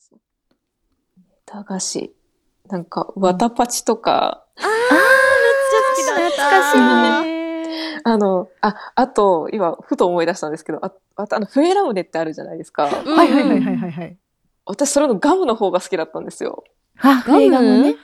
[0.00, 0.20] そう。
[1.46, 2.14] 駄菓子。
[2.68, 6.44] なんか、わたパチとか、あー、めっちゃ好きだった。
[6.48, 8.00] 懐かしいね。
[8.04, 13.02] あの、あ、あと、今、ふと思い出したんですけど、あ、あと、あの、フエラムネってあるじゃないですか。
[13.04, 14.16] うんはいはいはいはいはいはい。
[14.66, 16.64] 私、それのガムの方が好きだったんですよ。
[17.00, 17.42] あ、ガム？
[17.42, 17.96] 映画もね。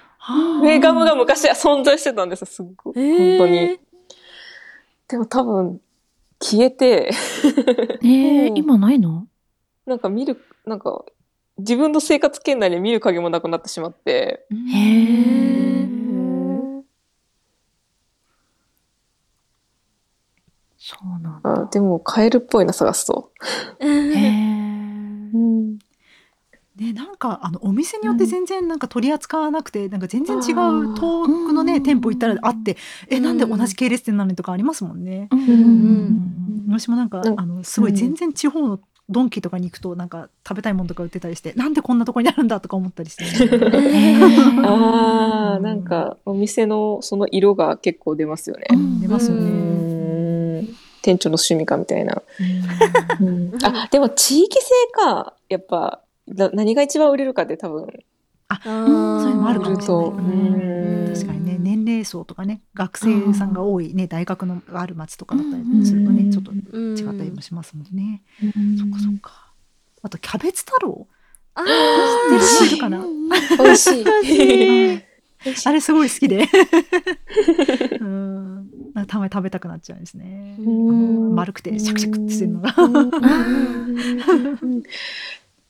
[0.60, 2.94] フエガムが昔は存在してたんですよ、すっごい。
[2.96, 3.80] えー本当に。
[5.08, 5.80] でも多分、
[6.42, 7.10] 消えて、
[8.02, 9.28] えーう、ん今ないの？
[9.86, 11.04] なんか見る、なんか、
[11.58, 14.56] 自分の生活圏内に見る影もなくなってしまって、へ
[15.82, 15.86] え。
[20.78, 21.62] そうなんだ。
[21.62, 23.32] あでも、カエルっぽいな、探すと。
[23.80, 24.30] へえ。
[25.34, 25.78] うん。
[26.76, 32.76] ね、なんかあのお店によって全然なんか取り扱わなくて、なんか全然違あうー遠くのね、うん店舗行ったらあって
[33.08, 35.28] えうんなんで同じ系列店なのにとかありますもんね。
[35.32, 44.16] うんうん私もなんか、うんあのすごい全然地方のドンキとかに行くとなんか食べたいものとか売ってたりしてなんでこんなとこにあるんだとか思ったりして、 へ
[44.64, 48.66] ああ、うんなんか、お店のその色が結構出ますよね。
[48.72, 50.60] うん出ますようね。
[50.60, 50.68] ん。
[51.02, 52.22] 店長の趣味かみたいな。
[53.62, 57.86] あ、でも地域性か、やっぱ、な何が一番売れるかって多分、
[58.48, 60.75] あそういうのもあるかもしれない。
[62.06, 66.54] 層とかね学生さんが多いね大学のある町とかだったりするとうんねちょっとう
[66.94, 68.22] ん違ったりもしますもんね。
[68.42, 69.52] うんそっかそっか。
[70.02, 71.06] あとキャベツ太郎？
[71.54, 72.80] あ知ってる？
[72.80, 73.04] かな？
[73.58, 74.94] 美味しい。
[74.94, 75.02] うん
[75.64, 76.48] あれすごい好きで。
[78.00, 78.68] うん。
[78.94, 80.56] なたまに食べたくなっちゃうんですね。
[80.58, 80.62] う
[80.92, 82.74] ん丸くてシャクシャクってしてるのが。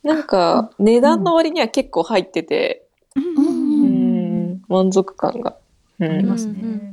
[0.03, 2.87] なんか、値段の割には結構入ってて、
[4.69, 5.57] 満足感が。
[5.99, 6.29] うありん。
[6.29, 6.91] ますね。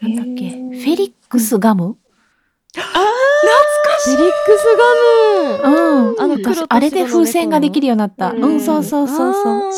[0.00, 0.50] なんだっけ？
[0.50, 1.96] フェリックスガム？
[2.72, 4.64] フェリックス
[5.62, 5.74] ガム
[6.08, 6.20] うん。
[6.20, 8.30] あのあれで風船ができるようになった。
[8.32, 9.72] うんうん、そうそうそうそう。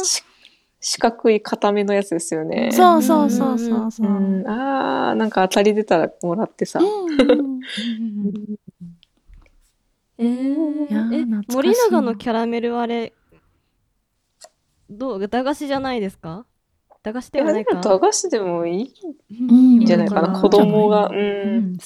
[0.80, 2.70] 四角い固めのやつですよね。
[2.72, 4.06] そうそうそうそうそう。
[4.06, 4.10] う。
[4.10, 6.80] ん、ああ、なんか当たり出たらもらってさ。
[6.80, 7.60] うん。
[10.18, 11.48] えーいやーえ懐かしい。
[11.48, 13.12] な森永のキャラメルあれ
[14.90, 15.28] どう？
[15.28, 16.44] 駄菓子じゃないですか？
[17.02, 18.94] 駄菓子ではないか駄菓子でもいい
[19.48, 20.40] うんんじゃないかな。
[20.40, 21.08] 子供が。
[21.08, 21.14] 好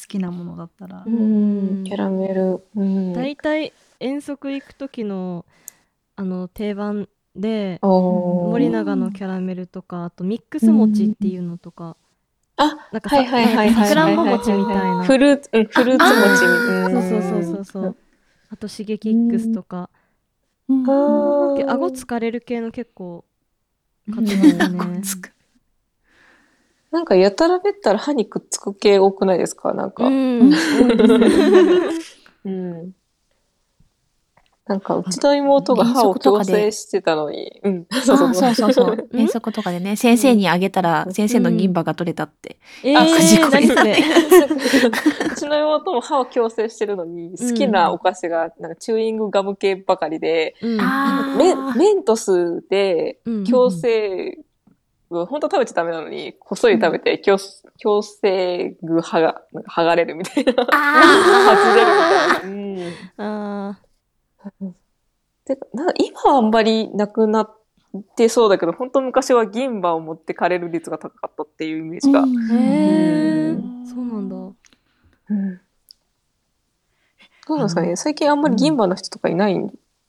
[0.06, 1.10] きなものだったらう。
[1.10, 1.84] ん。
[1.84, 2.62] キャラメル。
[2.76, 3.12] うん。
[3.14, 5.46] 大体遠足行く時の
[6.16, 11.96] あの定番で森永のキャラメルとかあとミックス餅っていうのとか
[12.56, 13.88] あ、なんかさはいはいはいはい。
[13.88, 17.02] さくらんぼ餅みたいなフルーツ、うん、フルーツ餅みたいな。
[17.02, 17.96] そうそうそうそう
[18.48, 19.90] あとシゲキックスとか
[20.68, 21.54] うんうん。
[21.56, 23.24] で顎疲れる系の結構
[24.14, 25.00] 買ってましたね。
[25.02, 25.32] つ く
[26.92, 29.72] なんかやたらべったら歯にくっつく系多くないですか？
[29.74, 30.06] なんか。
[30.06, 30.52] うん。
[32.44, 32.92] うん。
[34.66, 37.86] なんか、うちの妹が歯を矯正してたのに、うん。
[38.04, 42.58] そうあそうそう 遠足とかでね、先生にあげたら、先生の銀歯が取れたって。
[42.82, 43.96] えあー、何それ。
[45.30, 50.80] うちの妹も歯を矯正してるのに、好きなお菓子が、なんかチューイングガム系ばかりで、うん。
[50.80, 54.38] あメンメントスでうん矯正
[55.10, 57.36] 具、本当食べちゃダメなのに、こっそり食べて、矯
[57.82, 60.54] 矯正具剥が、剥がれるみたいな。
[60.72, 61.02] あ
[61.54, 62.40] 外れるみたいな。
[62.42, 63.10] うん。
[63.16, 63.78] あ
[65.44, 67.56] てかな今はあんまりなくなっ
[68.16, 72.20] てそうだけど、本当昔は銀歯を持ってかれる率が高かったっていうイメージが。
[72.22, 72.34] うん。
[72.36, 73.86] ーへえうん。
[73.86, 74.36] そうなんだ。
[74.36, 75.60] うん。
[77.46, 77.96] どうなんですかね。
[77.96, 79.56] 最近あんまり銀歯の人とかいない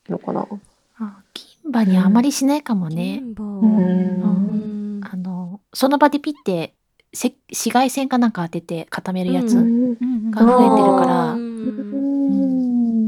[0.10, 0.48] のかな、
[0.98, 1.22] あ
[1.64, 3.22] 銀歯にあまりしないかもね。
[3.38, 5.00] ううん。
[5.00, 5.02] ん。
[5.04, 6.74] あの、その場でピッて、
[7.14, 13.08] せ紫外線かなんか当てて固めるやつうんが増えてるかうら、ん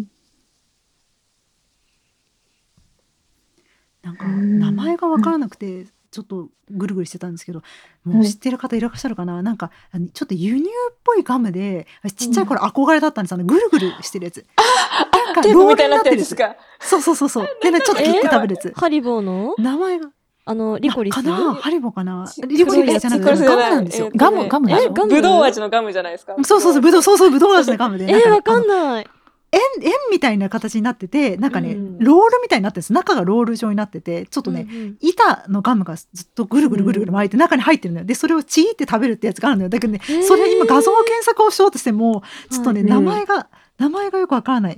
[4.01, 7.61] なんか名前が分からなくてちょっとぐるぐるしてたんですけど、
[8.03, 9.71] もう知ってる方いらっしゃるかな、なんか
[10.13, 13.33] ちょっと輸入っぽいガムでちっちゃい頃憧れだったんです。
[13.33, 14.45] あのぐるぐるしてるやつ。
[15.13, 16.55] なんかテープみたいになってるんやつですか？
[16.79, 17.47] そうそうそうそう。
[17.61, 18.73] でねちょっと切って食べるやつ。
[18.75, 19.53] ハリボーの？
[19.57, 20.09] 名前が。
[20.45, 21.53] あのリコリスかな？
[21.53, 22.27] ハリボーかな？
[22.27, 24.07] ちリコリスじゃなくてガムなんですよ。
[24.07, 24.17] え。
[24.17, 24.81] ガム、ガムでしょ。
[24.81, 26.35] えガムぶどう味のガムじゃないですか？
[26.43, 28.05] そうそうそう、ぶどう、そうそう、ぶどう味のガムで。
[28.05, 28.67] えー、わかんい。
[28.67, 29.07] ない
[29.51, 32.93] 円、円みたいな形になってて、なんかね、うんロールみたいになってるんです。
[32.93, 38.05] 中がロール状になってて、ちょっとね、うんうん板のガムがずっとぐるぐるぐるぐる巻いて中に入ってるのよ。
[38.05, 39.69] で、それをチーって食べるってやつがあるのよ。
[39.69, 44.77] だけどね、それ今画像検索をしようとしても、ちょっとね、はい名前が、名前がよくわからない。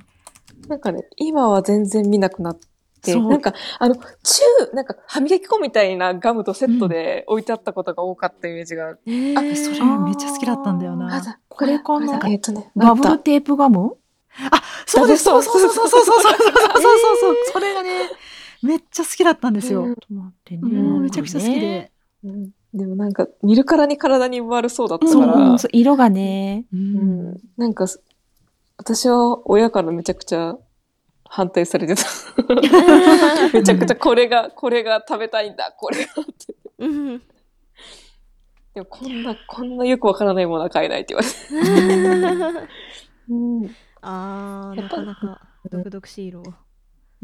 [0.67, 2.57] なんかね、今は全然見なくなっ
[3.01, 8.95] て、なんか、あの、チュー、なんか歯磨き粉みたいなガムとセットで置いてあったことが多かったイメージが。
[9.07, 11.19] えーあ、それめっちゃ好きだったんだよあな。
[11.19, 13.97] だこれかなえっ、とね、バブルテープガム
[14.51, 16.37] あ、そうです、そうそうそうそうそうそうそう
[16.81, 17.35] そうそう
[19.21, 19.83] きだったんですよ。
[19.83, 20.81] うんちょっと待ってね。
[20.81, 21.91] もうめちゃくちゃ好きで。
[22.23, 26.63] うんでもなんか、見るからに体に悪そうだったから、色がね。
[27.57, 27.85] なんか、
[28.77, 30.55] 私は親からめちゃくちゃ
[31.25, 32.03] 反対されてた。
[33.51, 36.55] めちゃくちゃこれが、これが食べたいんだ、これがって。
[36.79, 37.21] うん
[38.73, 42.67] でもこんな、こんなよくわからないものは買えないって言われて。
[43.27, 46.43] うんあーなかなか毒々しい色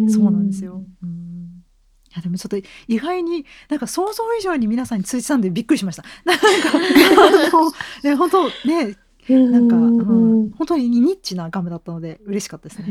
[0.09, 0.83] そうなんですよ。
[1.03, 1.63] うん。
[2.09, 2.57] いやでもちょっと
[2.88, 6.03] 意外になんか想像以上に皆さんに通じたんでびっくりしました。
[6.24, 7.71] なんかあの
[8.03, 8.97] ね本当ね
[9.29, 12.88] なんか、うん、本当にニッチなガムだったので嬉しかったですね。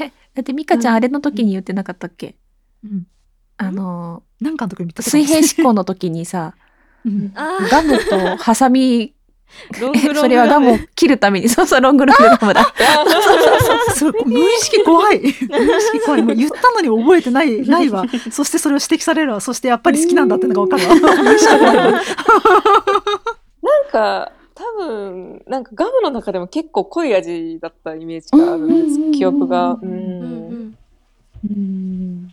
[0.00, 2.36] え、だってミカちゃんあれの時に言ってなかったっけ？
[2.82, 3.06] うん、
[3.58, 4.56] あの、なん。
[4.56, 6.54] かのとこに見た水平思考の時にさ、
[7.04, 7.32] うん。
[7.34, 9.12] あガムとハサミ、ー
[9.80, 12.72] ロングロングそれはガムを切るために、そうそう、ロングロングガムだ。
[13.94, 15.20] すごい無意識怖い。
[15.22, 15.32] 無意
[15.80, 16.22] 識怖い。
[16.22, 18.04] もう言ったのに覚えてない ないわ。
[18.30, 19.40] そしてそれを指摘されるわ。
[19.40, 21.10] そしてやっぱり好きなんだってのが分かるわ。
[21.22, 29.18] なんか、多分、なんかガムの中でも結構濃い味だったイメージがあるんです。
[29.18, 29.72] 記憶が。
[29.72, 30.76] ううん。
[31.48, 32.32] うん。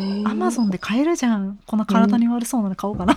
[0.00, 0.26] ん。
[0.26, 1.58] アマゾンで買えるじゃん。
[1.66, 3.14] この体に悪そうなの買おうかな、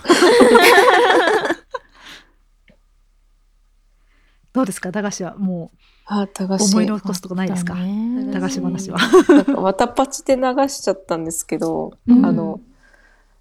[4.56, 4.90] どうですか？
[4.90, 5.70] 駄菓子はも
[6.06, 6.64] あ、駄菓う子。
[6.64, 7.76] 思い残すとこないですか？
[8.32, 8.98] 駄菓子話は。
[9.28, 12.24] なんか、わたパチで流しちゃったんですけど、うん。
[12.24, 12.60] あの、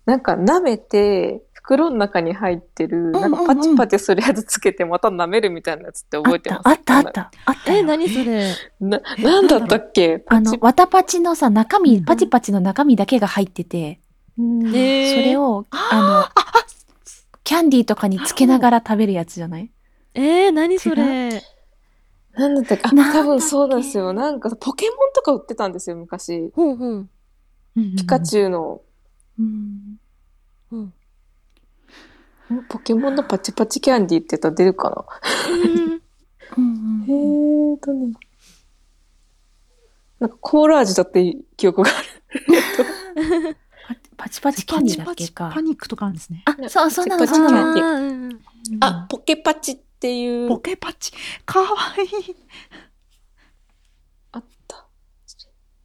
[0.05, 6.61] なんか舐めて、袋の中に入ってる、なんかパチパチするやつつけてまた舐めるみたいなやつって覚えてます？
[6.65, 7.31] あったあったあった。
[7.45, 8.53] あったえよ何それ？
[8.79, 10.23] な、なんだったっけ？
[10.27, 13.99] あの、わたパチのさ、中身、うんパチパチの中身だけが入ってて、
[14.37, 14.67] うん。
[14.75, 16.43] えーそれを、あの、
[17.43, 19.71] キャンディーとかにつけながら食べるやつじゃない？
[20.15, 21.43] えー、何それ
[22.33, 24.11] なんだったっけあ、多分そうなんですよ。
[24.13, 26.51] なんかポケモンとか売ってたんですよ、昔。
[26.53, 27.09] ほうほう
[27.75, 28.81] ピカチュウの、
[29.39, 29.99] うん。
[30.69, 30.91] ほう
[32.69, 35.05] ポケモンのパチパチキャンディーって言ったら出るか
[36.57, 38.13] うんうんなへーとね。
[40.19, 41.93] なんかコーラ味だって記憶があ
[43.51, 43.57] る。
[44.17, 45.61] パチパチキャンディーだっけかパ。
[45.61, 46.43] ニックとかあるんですね。
[46.45, 47.95] あ、そう、そうなの、パチパチキャンディーそうなの。
[47.95, 48.39] あーうん
[48.79, 50.47] あ、ポケパチっていう。
[50.47, 51.11] ポケパチ。
[51.45, 52.35] かわいい。
[54.33, 54.87] あった。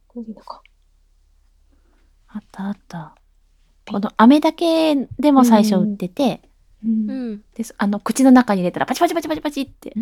[0.07, 0.61] これでいいのか。
[2.27, 3.15] あったあった。
[3.89, 6.41] この飴だけでも最初売ってて、
[6.83, 9.93] うんで、あの、口の中に入れたらパチパチパチパチパチって、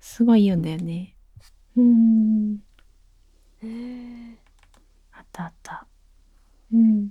[0.00, 1.16] すごい言うんだよね。
[1.76, 2.58] うん。
[5.12, 5.86] あったあった。
[6.72, 7.08] うん。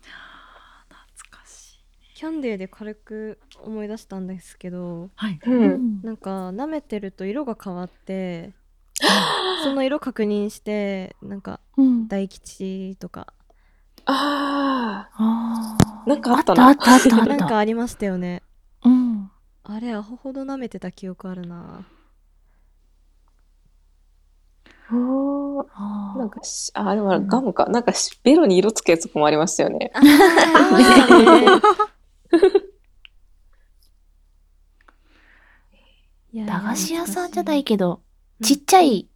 [0.00, 1.80] 懐かしい。
[2.20, 5.40] キャンディーで軽く思い出したんですけどはい。
[5.42, 6.02] うん。
[6.02, 8.52] なんか舐めてると色が変わって
[9.64, 12.08] その色確認してなんかうん。
[12.08, 13.32] 大吉とか
[14.04, 16.68] あああ、なんかああったな。
[16.68, 17.36] あったあったあった。
[17.36, 18.42] なんかありましたよね
[18.84, 19.30] うん。
[19.64, 21.86] あれアホほど舐めてた記憶あるな
[24.92, 25.64] お
[26.18, 27.64] なんかし、あ、あれはガムか。
[27.64, 29.90] なんかし、ベロに色つくやつもありましたよね。
[32.36, 37.94] あーいや駄菓子屋さんじゃないけけど、
[38.40, 39.06] うんちっちゃい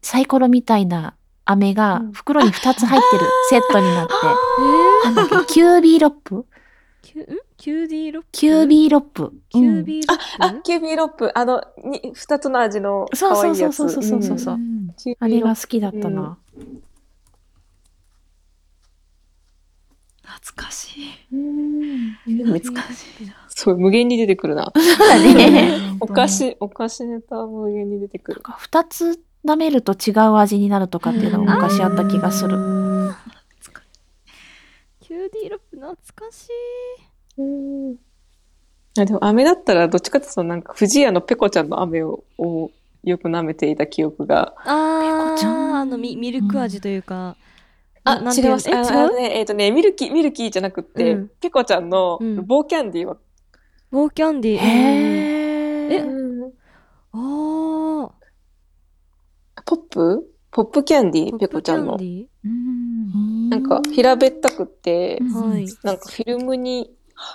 [0.00, 1.14] サイコロみたいな
[1.44, 2.12] 飴がうん。
[2.12, 4.12] 袋に2つ入ってるセットになって、
[5.02, 6.36] えなんだっけ、キュービーロップ？
[6.36, 6.44] ー、
[7.02, 7.26] キュん？
[7.58, 8.28] キューディーロップ？
[8.32, 9.32] キュービーロップ。
[9.50, 11.30] キュービーロップ、あ、キュービーロップ。
[11.38, 13.76] あの、に、二つの味のそう可愛いやつ。
[13.76, 14.38] そうそうそうそう。
[14.38, 14.86] そううん。
[14.86, 14.94] ん。
[14.96, 16.38] キューあれが好きだったな。
[20.38, 21.02] 懐かしい。
[21.32, 22.12] うん
[22.44, 23.34] 懐かしいな。
[23.48, 24.72] そう、無限に出てくるな。
[24.74, 25.96] そうだね。
[26.00, 28.42] お菓子、お菓子ネタは無限に出てくる。
[28.42, 32.56] 2つ舐めると違う味になるとかっていうのが昔あった気がする。
[32.56, 32.60] う
[33.10, 33.14] ん
[35.00, 36.50] キュービィロップ懐かし
[37.36, 37.96] いうん
[38.96, 42.70] あでも、飴だったら、どっちかっていうと、なんか、不二家のペコちゃんの飴を、を
[43.02, 44.54] よく舐めていた記憶が。
[44.64, 45.72] あちゃん？
[45.72, 47.36] ーあのミミルク味というか、
[48.12, 48.56] あ、ななんていうの？
[48.56, 48.94] 違います。
[48.94, 49.16] あえ違う？
[49.16, 51.30] ね、えっ、とね、ミルキー、ミルキーじゃなくって、うん。
[51.40, 53.06] ペコちゃんのうん棒キャンディー。
[53.06, 53.16] は、
[53.90, 56.06] 棒キャンディーへー。
[56.06, 56.52] うん
[57.12, 58.10] あ
[59.66, 61.96] ポップポップキャンディー、ペコちゃんの。
[63.50, 65.66] なんか、平べったくって、うんーはい。
[65.84, 66.90] なんかフィルムに、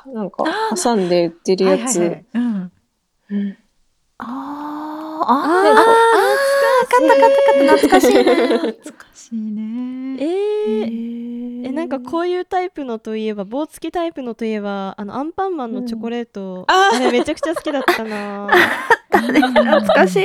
[0.08, 0.44] なんか、
[0.82, 2.00] 挟んで売ってるやつ。
[2.00, 2.26] はいはいはい。
[2.34, 2.72] うん。
[3.30, 3.58] うん。
[4.18, 6.35] あー、ああー、ーあー、買
[6.98, 8.36] った買った買った、懐かしいな。
[8.58, 10.18] 懐かしいね。
[10.20, 18.48] えー、ええなんかこういうタイプのといえば棒付きタイプのといえばあのアンパンマンのチョコレート、あーあれめちゃくちゃ好きだったな
[19.10, 20.22] 懐かしい。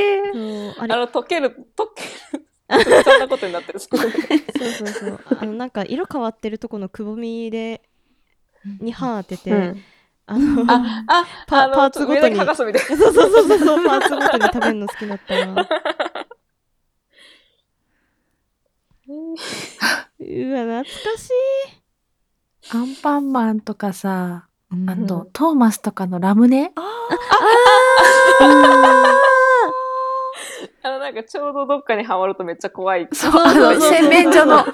[0.79, 2.05] あれあの、溶ける、溶け
[2.39, 3.03] る。
[3.05, 3.81] そんなことになってる。
[3.81, 7.83] そうそうそうあのなんか色変わってるとこのくぼみで
[8.81, 9.83] に歯当てて、うん
[10.27, 12.77] あのあ、あ、パパーツごとにそうそうそ
[13.57, 15.69] うそうパーツごとに食べるの好きだったな
[20.21, 21.33] うわ懐かしい。
[22.73, 24.88] アンパンマンとかさ、うん。
[24.88, 26.73] あと、トーマスとかのラムネ？
[30.83, 33.09] あの、なんかちょうどどっかにはまるとめっちゃ怖い。
[33.12, 34.64] そう、あの、洗面所の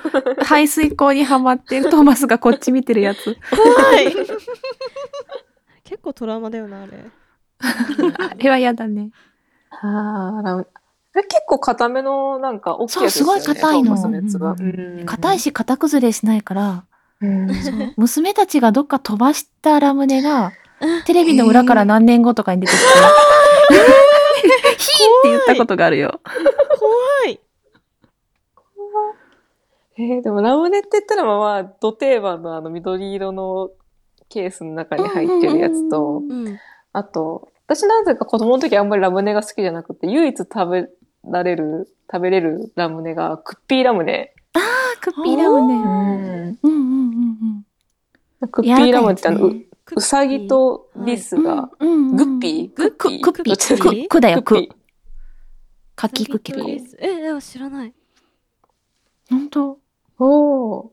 [0.45, 2.03] 排水口にはまってるトー。
[2.03, 3.37] マスがこっち見てるやつ。
[3.51, 4.15] 怖い
[5.85, 7.05] 結構トラウマだよなあれ
[8.19, 9.11] あれは嫌だね。
[9.71, 10.67] ああ、
[11.17, 13.41] ラムあれ結構硬めのなんか大きいやつですよね。
[13.41, 15.07] そうすごい硬いの。
[15.07, 16.85] 硬いし型崩れしないから、
[17.21, 17.49] うん。
[17.97, 20.53] 娘たちがどっか飛ばしたラムネが、
[21.07, 22.85] テレビの裏から何年後とかに出てきて、
[24.77, 26.21] ヒーって言ったことがあるよ。
[26.79, 27.41] 怖い。
[29.99, 33.71] えー、でもラムネって言ったらまあまあ、ド定番のあの緑色の
[34.29, 36.59] ケースの中に入ってるやつと、うん
[36.93, 40.89] あと、私なぜか子供の時あんまりラムネが好きじゃなくて、唯一食べ
[41.31, 44.35] られる、食べれるラムネがクッピーラムネ。
[44.55, 44.61] あ、
[45.01, 45.75] クッピーラムネ。
[45.75, 46.59] ん。
[46.63, 47.67] うんうんうん
[48.51, 49.51] クッピーラムネってあの、う
[49.85, 51.43] クうさぎとリスうん。
[51.45, 52.75] が、うんうんグッピー？
[52.75, 53.79] クックックッピー。
[53.79, 54.69] クックだよ、ククッピ。
[54.69, 54.75] ー。
[55.95, 56.61] かきくけこ。
[56.99, 57.93] えいや知らない
[59.31, 59.79] ほんと
[60.19, 60.91] おー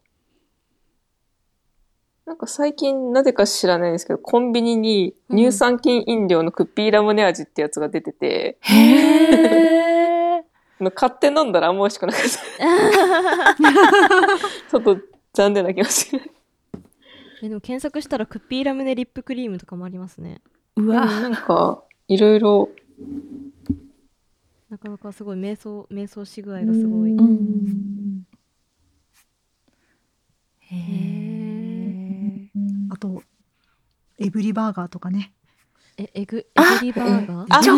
[2.25, 9.92] なんか最近なぜか知らないんですけど、コンビニに乳酸菌飲料のクッピーラムネ味ってやつが出てて、へー。
[10.83, 13.55] あの買って飲んだらあんま美味しくなかった。
[14.69, 14.97] ちょっと
[15.31, 16.31] 残念な気がしない。
[17.41, 20.41] えでも検索したらクッピーラムネリップクリームとかもありますね
[20.75, 21.05] うわ。
[21.05, 22.69] なんか、いろいろ、
[24.69, 28.23] なかなかすごい瞑想瞑想し具合がすごいうん
[30.59, 32.93] へへー。
[32.93, 33.23] あと、
[34.19, 35.33] エブリバーガーとかね。
[35.97, 37.45] えエグエあグリバーガー？
[37.49, 37.75] あチョ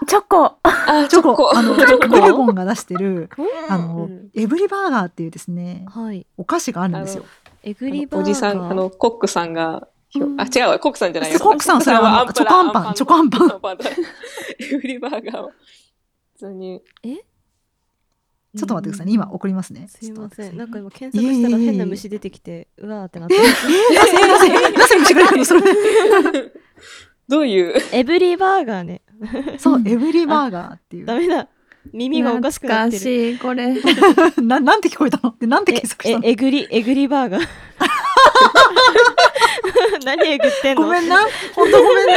[0.00, 0.44] コ、チョコ。
[0.62, 1.08] あ、ー。
[1.08, 3.28] チョコ、あの、チョコドラゴンが出してる、
[3.68, 7.24] あうのん、エブリバーガーっていうですね、はいお菓子があるんですよ。
[7.62, 11.38] エグリバーガーおじさん、あの、コックさんが、あ、違うわ、コックさんじゃないよ。
[11.38, 13.48] コックさんそれはチョコアンパンチョコアンパン。
[14.58, 15.52] エブリバーガーを。
[16.32, 16.82] 普通に。
[18.56, 19.12] ちょっと待ってくださいね。
[19.12, 19.86] 今送りますね。
[19.86, 23.42] すいませんちょっとなんか今検索したら変な虫出てきてうわーってなってえー、
[23.94, 25.60] なぜ、なぜ、なぜ虫がいるのそれ。
[27.30, 29.00] どういう、エブリバーガーね
[29.58, 31.06] そう、エブリバーガーっていう。
[31.06, 31.48] ダメだ
[31.92, 33.74] 耳がおかしくなってる懐かしい、これ。
[34.44, 35.34] な、なんて聞こえたの？
[35.40, 36.26] で、なんてえ検索したの？
[36.26, 37.48] ええぐりえぐりバーガー
[40.04, 40.82] 何えぐってんの？
[40.84, 41.18] ごめんな。
[41.54, 42.12] ほんとごめんな。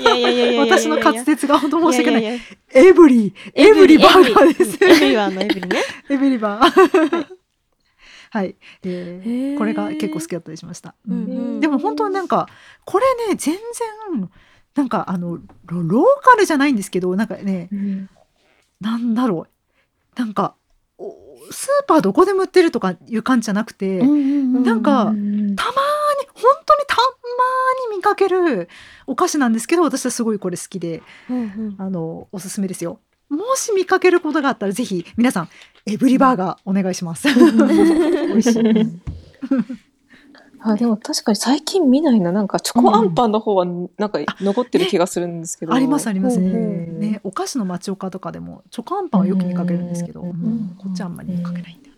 [0.00, 2.22] いやいやいやいや私の滑舌がほんと申し訳ない。
[2.22, 2.40] いやいや
[2.82, 4.78] いエブリ、エブリバーガーです。
[4.84, 7.26] エブリはあのエブリね エブリバー。
[8.30, 8.56] はい。
[8.84, 10.94] えへーーこれが結構好きだったりしました。
[11.06, 12.48] でも本当なんか、
[12.86, 13.60] これね、全然、
[14.74, 17.68] なんかあの、ロローカルじゃないんですけど、なんかね、
[18.80, 20.18] なんだろう。
[20.18, 20.54] なんか、
[20.98, 21.14] お
[21.50, 28.68] スーパーどこでも売ってるとかいう感じじゃなくて、なんかたまーに、本当にたまーに見かける
[29.06, 33.00] お菓子なんですけど、私はすごいこれ好きで、うんうんあの、おすすめですよ。
[33.28, 35.48] もし見かけることがあったら、ぜひ皆さん、
[35.86, 37.28] エブリバーガーお願いします。
[37.32, 38.62] 美味しい。
[40.64, 42.30] あ、でも確かに最近見ないな。
[42.32, 45.74] なんかチョコアンパンの方はなんか残ってる気がするんですけど。
[45.74, 46.38] ありますあります。
[46.38, 46.48] ね。
[46.48, 47.00] うんうん。
[47.00, 51.94] ね、お菓子の町岡とかでも、チョコアンパンはよく見かけるんですけど、うんうんこっちはあんまり見かけないんだよ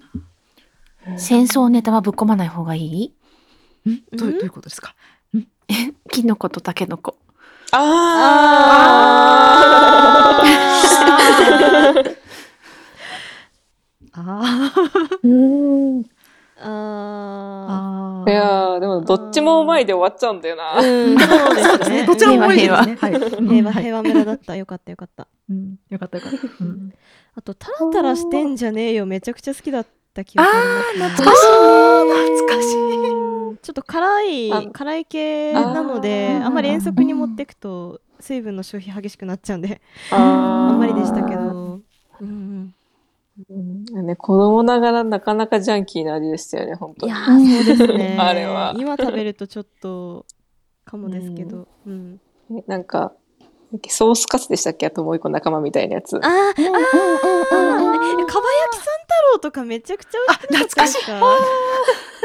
[1.19, 3.13] 戦争ネタはぶっ込まない方がいい？
[3.85, 3.93] な。
[3.93, 4.03] ん？
[4.13, 4.95] どうどういうことですか？
[6.11, 7.17] キノコとタケノコ。
[7.73, 12.17] あー。
[14.17, 14.73] あ
[15.25, 16.05] うん。
[16.57, 18.31] いああ。
[18.31, 20.75] やー、でもどっちもうまいで終わっちゃうんだよな。
[20.81, 22.07] ーうん そうですね。
[22.07, 22.97] どちらも美味しいですね。
[23.01, 23.13] はい。
[23.13, 24.57] 平和平和村だった。
[24.57, 25.27] よかったよかった。
[25.51, 25.77] うん。
[25.91, 26.39] よかったよかった。
[26.65, 26.93] うん。
[27.37, 29.07] あとタラタラしてんじゃねえよ。
[29.07, 30.51] めちゃくちゃ好きだった気がす
[30.99, 31.47] る懐かしい。
[31.47, 33.11] 懐かしい。
[33.11, 36.47] うんちょっと辛あい辛い系なのであー。
[36.47, 39.81] あんまり遠足に持ってくと水分の消費激しくなっちゃうんで。
[40.11, 40.17] あ
[40.71, 41.41] あんまりでしたけど。
[41.41, 41.83] うん
[42.21, 42.75] うん
[44.03, 47.13] ね、子供ながらなかなかジャンキーな味でしたよね、本当に。
[47.13, 48.17] うんいやーそうですね。
[48.21, 48.73] あれは。
[48.77, 50.25] 今食べるとちょっと
[50.85, 51.67] かもですけど。
[51.87, 52.21] うん。
[52.49, 53.13] ねなんか、
[53.89, 56.17] ソースカツでしたっけあともう一個仲間みたいなやつ。
[56.17, 56.73] あーあーあーえかば焼
[57.83, 58.35] きさん太
[59.33, 60.19] 郎とかめちゃくちゃ
[60.51, 61.19] 美味しかったですか。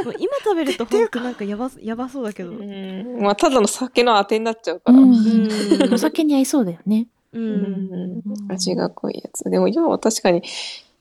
[0.05, 2.51] もう今食べると本当なんかやばやばそうだけど。
[2.51, 3.17] うん。
[3.21, 4.99] まあ、ただの酒のあてになっちゃうから。
[4.99, 5.49] うんうん
[5.93, 7.07] お酒に合いそうだよね。
[7.33, 8.21] ううんん。
[8.51, 9.49] 味が濃いやつ。
[9.49, 10.43] でも今は確かに、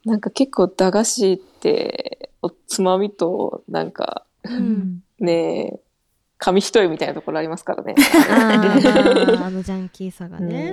[0.09, 5.33] なんか結構駄菓子って、おつまみと、なんか、うんね
[5.75, 5.81] え、
[6.39, 7.95] 紙一重みたいなところありますからね。
[8.31, 10.73] あのジャンキーさがね。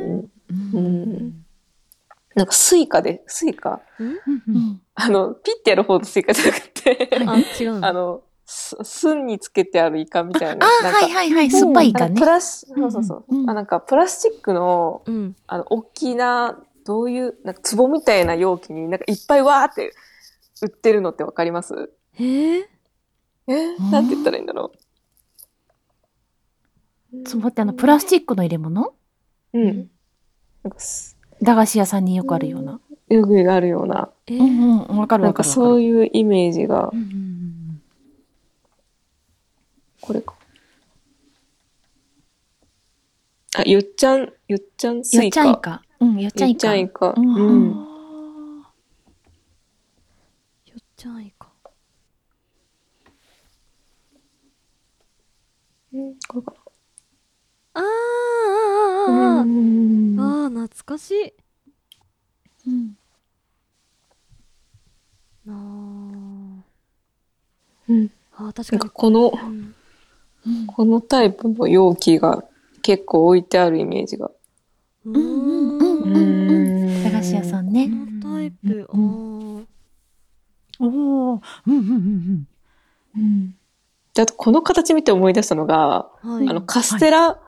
[0.50, 1.46] うんうん
[2.36, 3.80] なんかスイカで、スイカ？
[4.94, 7.88] あの、ピッてやる方のスイカじゃなくて、あ、違うの？
[7.88, 10.68] あの、す쓴につけてあるイカみたいあな。
[10.84, 11.50] なんかはいはいはい。
[11.50, 12.26] 酸っぱいイカねプ。
[12.26, 13.36] ラス、そうそうそう。
[13.36, 15.36] うんあ、なんかプラスチックの、うん。
[15.48, 19.94] あの、大きな、どういう、なんか壺みたいな容器になんかいっぱいわーって
[20.62, 21.92] 売ってるのってわかります？
[22.18, 22.64] えー、
[23.48, 23.92] えー？
[23.92, 24.72] なんて言ったらいいんだろ
[27.12, 27.24] う。
[27.24, 28.94] つぼってあの、プラスチックの入れ物？
[29.54, 29.90] うん。
[30.64, 32.80] なんかす、駄菓子屋さんによくあるような？
[33.10, 34.40] よくあるような、えー？
[34.40, 34.98] うんうん。
[34.98, 35.72] わかるなんかわかるわかる。
[35.72, 37.82] そういうイメージがう、んうん
[40.02, 40.36] これか。
[43.58, 45.34] あ、ゆっちゃん、ゆっちゃんスよっイカ。
[45.34, 45.82] ちゃんイカ。
[46.06, 46.62] うん、よっちゃんゆっイカ。
[46.62, 47.10] ちゃんイカ。
[47.10, 47.72] ううんん。
[47.72, 47.78] よ
[50.78, 51.52] っちゃんいいか。
[56.28, 56.54] これか
[57.76, 57.84] あーあ
[59.12, 59.14] な。
[59.14, 61.34] ーあーあーうんあー、懐かしい。
[62.68, 62.98] うん
[65.46, 65.54] な
[67.88, 68.46] うんあ。
[68.46, 68.80] あー、確かに。
[68.82, 69.38] かこの、うん
[70.48, 72.44] うんこのタイプの容器が
[72.84, 74.30] 結構置いてあるイメージが。
[75.06, 75.65] ううん
[76.16, 77.04] う。
[77.04, 77.88] 駄菓子屋さんね。
[77.88, 77.96] こ
[78.28, 79.00] のタイプ、おお、
[80.82, 82.48] うんうんうん
[83.16, 83.56] うん。
[84.14, 86.50] で、あとこの形見て思い出したのが、はい。
[86.50, 87.40] あの、カステラ、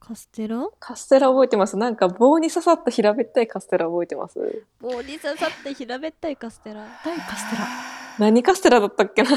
[0.00, 0.68] カステラ？
[0.78, 6.86] カステラ覚えてますなんか棒に刺さった平べったいカステラ覚えてます棒に刺さって平べったいカステラ？
[7.02, 7.66] 大カステラ。
[8.18, 9.32] 何カステラだったっけなえ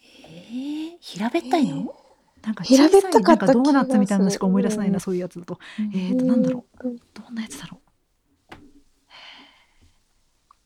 [0.00, 1.94] ー、平べったいの？
[2.46, 5.58] なんか平べったかった小さいなんかドーナツみたいなのしか思い出せないな、そういうやつだと。
[5.78, 6.88] えーと、なんだろう。
[6.88, 8.54] うどんなやつだろう。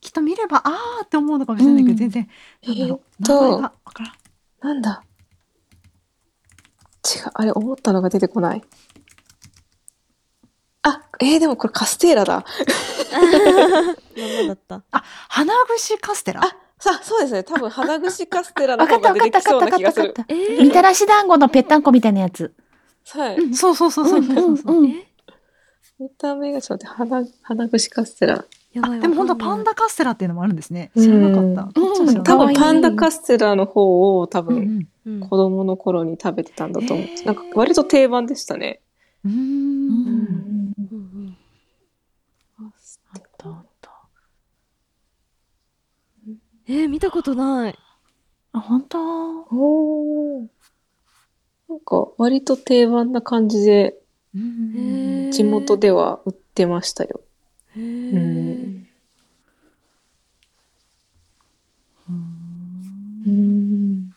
[0.02, 2.28] きっと見れば、あーって思うのかもしれないけど、うん全然、
[2.66, 3.00] なんだろう。
[3.18, 4.14] 名前がわからん。
[4.60, 5.04] なんだ
[7.16, 8.62] 違う、あれ思ったのが出てこない。
[10.82, 12.44] あ、えー、でもこれカステーラだ。
[14.16, 14.82] まんまだった。
[14.90, 16.42] あ、花串カステラ？
[16.44, 17.44] あ、さ、そうですね。
[17.44, 20.36] 多分 鼻串カステラのわかった方が出わかったわてきそうな気がするかったわかっ。
[20.36, 20.54] た。
[20.56, 22.52] えー、みたらし団子のぺったんこみたいなやつ。
[23.08, 23.36] はい。
[23.36, 24.82] うんそうそうそうそう
[25.98, 28.44] 見た目がちょっと待って、鼻、鼻串カステラ。
[28.72, 30.90] やばいでも本当パンダカステラっていうのもあるんですね。
[30.96, 31.80] 知らなかった。
[31.80, 34.40] うん多分パンダカステラの方を多た。
[34.40, 37.06] うん分うん子供の頃に食べてたんだと思う。
[37.26, 38.80] なんか割と定番でしたね。
[39.24, 39.32] うん。
[39.32, 39.38] うーん。
[39.38, 41.36] うんうんうん
[43.12, 43.90] あったあった。
[46.70, 47.78] えー、見たことない。
[48.52, 48.98] あ、本当？
[49.50, 50.46] おー
[51.68, 53.96] なんか割と定番な感じで
[54.34, 57.20] 地元では売ってましたよ。
[57.76, 58.86] へうーん。
[63.26, 64.10] うん。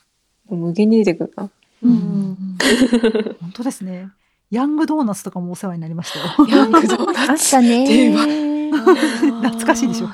[0.49, 1.49] 無限に出てくるな。
[1.83, 2.57] うん
[3.41, 4.09] 本当ですね。
[4.49, 6.47] ヤングドーナツとかもお世話になりましたよ。
[6.49, 7.47] ヤングドーあナツ。
[7.47, 10.07] ったね定 懐かしいでしょ。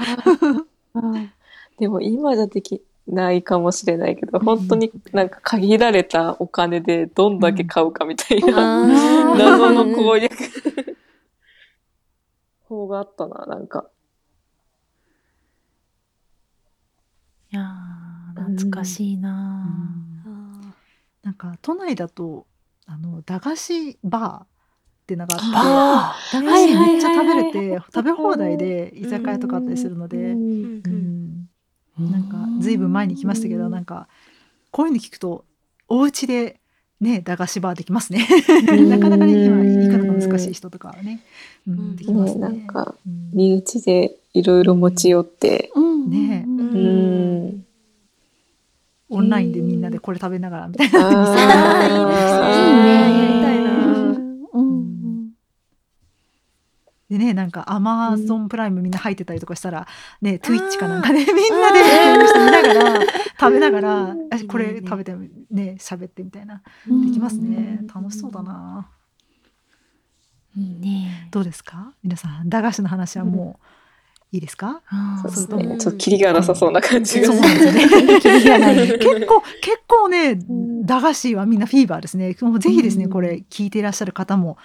[1.80, 10.32] でも今じゃできないかもしれないけど、本当になんか限られたお金でどんだけ買うかみたいな、あー 謎の攻略。
[12.68, 13.90] 法があったな、なんか。
[17.52, 19.66] いやー懐かしいな
[20.26, 20.76] あ
[21.24, 22.46] なんか都内だと
[22.86, 24.48] あの駄菓子バーっ
[25.08, 31.09] ていうのがああって駄菓子めっちゃ食べれはいて食べ放題で居酒屋とかあったりするので、ーうんううんん、
[32.00, 34.08] なんかずいぶん前に来ましたけどなんか
[34.72, 35.46] こういうの聞くと
[35.88, 36.60] お家で
[37.02, 38.28] ね駄菓子バーできますね。
[38.90, 41.22] なかなかね今行くのが難しい人とかはね、
[41.68, 41.78] ううん。
[41.92, 42.58] ん、できますね、ね。
[42.58, 43.30] なんか、うん。
[43.34, 46.10] 身内でいろいろ持ち寄って、うん。
[46.10, 46.46] ね。
[46.48, 47.66] うん。
[49.12, 51.00] オンラインでみんなでこれ食べながらみたいな。
[51.00, 53.24] あいいーね。
[53.24, 53.59] やりたい
[57.10, 59.88] でね、なんかアマゾンプライムみんな入ってたりとかしたら、
[60.22, 63.02] ね、トゥイッチかなんかで みんなで見ながら、
[63.40, 64.16] 食べながら、あ
[64.48, 65.16] これ食べて
[65.50, 66.62] ね、喋ってみたいな。
[66.88, 67.06] うん。
[67.08, 67.80] できますね。
[67.94, 68.88] 楽しそうだな。
[70.56, 71.28] いいね。
[71.32, 71.94] どうですか？
[72.04, 74.82] 皆さん、駄菓子の話はもういいですか？
[75.24, 75.78] そうですね。
[75.80, 77.28] ちょっとキリがなさそうな感じが。
[77.28, 78.20] そうなんですよね。
[78.22, 78.76] キリがない。
[79.00, 80.86] 結構、結構ね、ん。
[80.86, 82.36] 駄菓子はみんなフィーバーですね。
[82.42, 83.10] もうぜひですね、うん。
[83.10, 84.58] これ聞いていらっしゃる方も、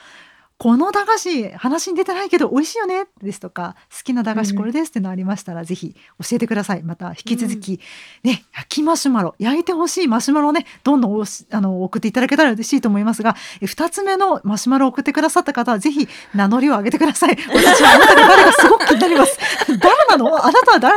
[0.64, 6.83] この駄菓子話に出てないけど美味しいよねですとか好きな駄菓子これですってのありましたら、ぜひ教えてください。
[6.83, 7.81] また引き続き、
[8.22, 17.37] ね焼きマシュマロ焼いてほしいマシュマロをねどんどんあの送っていただけたら嬉しいと思いますがえ2つ目のマシュマロを送ってくださった方はぜひ名乗りを上げてください。
[17.53, 19.14] 私はあなたが誰かすごく気になり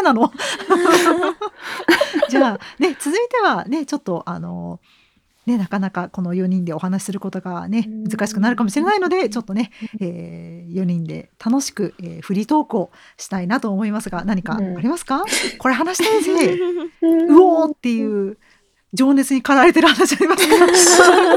[0.01, 0.31] なの？
[2.29, 4.79] じゃあね続いてはねちょっとあの
[5.47, 15.23] ね、なかなかこの4人でお話しすることがね難しくなるかもしれないのでちょっとね、えー、4人で楽しく、えー、フリートークをしたいなと思いますが何かありますか、
[15.57, 16.59] これ話したいぜ。
[17.01, 18.37] うおーっていう
[18.97, 20.57] 情熱に駆られてる話ありますか？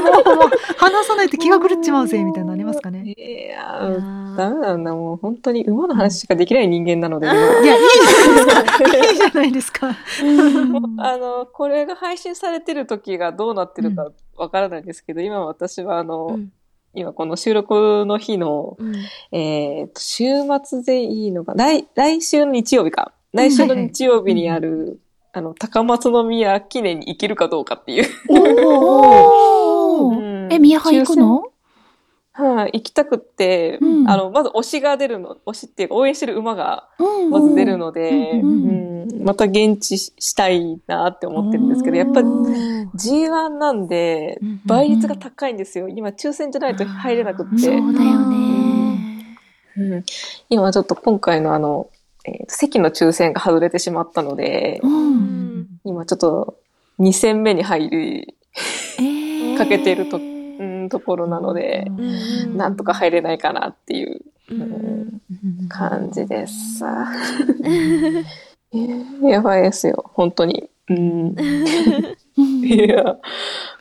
[0.01, 3.13] もう話さないと気が狂っちまうぜみたいなのありますかね？
[3.15, 7.35] いやーダメなんだもう本当に馬の話しかできない人間なので、いや
[7.77, 7.79] い
[9.13, 9.89] いじゃないですか。
[9.89, 10.99] いいじゃないですか。
[10.99, 16.51] あのこれが配信されてる時がどうなってるかわからないんですけど、今私はあの、うん。
[16.93, 18.95] 今この収録の日の、うん。
[19.31, 20.25] えーと週
[20.61, 23.13] 末でいいのか来来週の日曜日か。
[23.33, 24.99] 来週の日曜日にある、
[25.33, 30.17] あの高松宮記念に行けるかどうかっていう、おー。
[30.17, 30.53] うん。
[30.53, 31.43] え、宮原行くの？
[32.33, 34.09] はい、行きたくって、うん。
[34.09, 37.29] あの、まず推しが出るの、推しっていうか応援してる馬がうん。
[37.29, 39.21] まず出るので、ううん。
[39.21, 39.23] ん。
[39.23, 42.87] また現地したいなって思ってるんですけど、やっぱおー。
[42.95, 45.87] G1 なんでうん倍率が高いんですよ。
[45.87, 47.57] 今抽選じゃないと入れなくって。
[47.57, 48.37] そうだよね。
[49.77, 50.03] うん。
[50.49, 51.89] 今ちょっと今回のあの、
[52.25, 54.87] えー席の抽選が外れてしまったのでう、。
[54.87, 56.55] うんん今ちょっと
[56.99, 58.35] 2戦目に入り、
[58.99, 65.21] えーかけてるとうん、ところなので、うんなんとか入れないかなっていううん
[65.69, 67.07] 感じですさ。
[68.73, 70.69] え ーやばいですよ、本当に。
[70.89, 70.97] うん。
[70.97, 71.01] う
[72.41, 73.17] んいや、は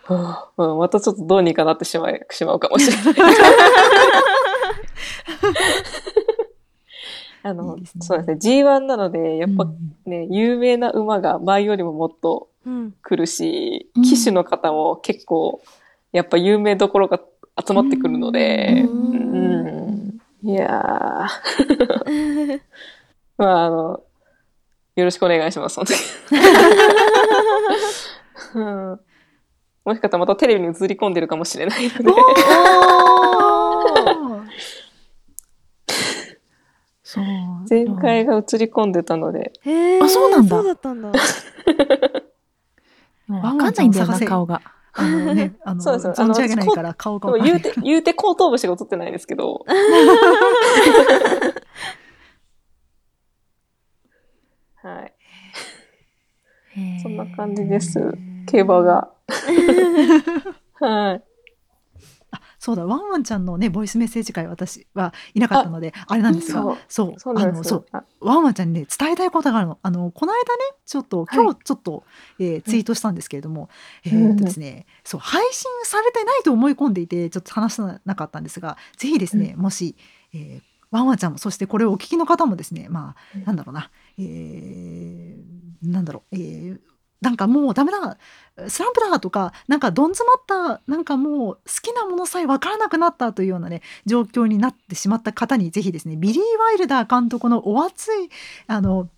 [0.09, 3.14] あうんまたちょっとどうにかなってしまい、しまうかもしれない。
[7.42, 7.88] あの、いいね。
[8.00, 8.62] そうですね。
[8.62, 9.66] G1 なので、やっぱ
[10.07, 12.92] ね、有名な馬が前よりももっとうん。
[13.03, 15.62] 来るしうん、騎手の方も結構、
[16.12, 17.18] やっぱ有名どころが
[17.66, 19.12] 集まってくるので、うん。
[20.42, 20.50] うん。
[20.50, 22.61] いやー、
[23.38, 24.03] まあ、あの、
[24.96, 25.98] よろしくお願いします、本当に。
[28.66, 29.00] うん。
[29.85, 32.12] もしかしたらまたテレビに映り込んでるかもしれないので。
[37.12, 37.25] そう。
[37.68, 39.53] 前回が映り込んでたので。
[39.62, 41.11] へーあそうなんだそうだったんだ。
[43.29, 44.62] わかんないんだよな、顔が。
[44.92, 49.64] あのね、あの、 そうですあの存じ上げないから顔が言うて、 言うて後頭部しか映ってないんですけど。
[54.77, 55.12] はい。
[57.03, 57.99] そんな感じです。
[58.46, 59.11] 競馬が。
[60.75, 61.30] はい。
[62.62, 69.79] そうだ、ワンワンちゃんのね、ボイスメッセージ会私はいなかったので、あれなんですが、そう、あの、そう、あワンワンちゃんにね、伝えたいことがあるの。
[69.83, 70.44] あの、この間ね、
[70.85, 72.05] ちょっと、今日ちょっと、
[72.38, 73.70] えーツイートしたんですけれども、
[74.05, 79.96] えーっとですね、そう、配信されてないと思い込んでいて、ちょっと話さなかったんですが、ぜひですね、もし、
[80.35, 86.81] えーワンワンちゃんも、そしてこれをお聞きの方もですね、まあ、なんだろうな、えーなんだろう、えー
[87.20, 88.16] なんかもうダメだ、
[88.68, 98.30] スランプだとか、なんかどん詰まった、なんかもう好きなものさえ分からなくなったというようなね、状況になってしまった方に、ぜひですね、ビリー・ワイルダー監督のお熱い、
[98.66, 99.09] あの、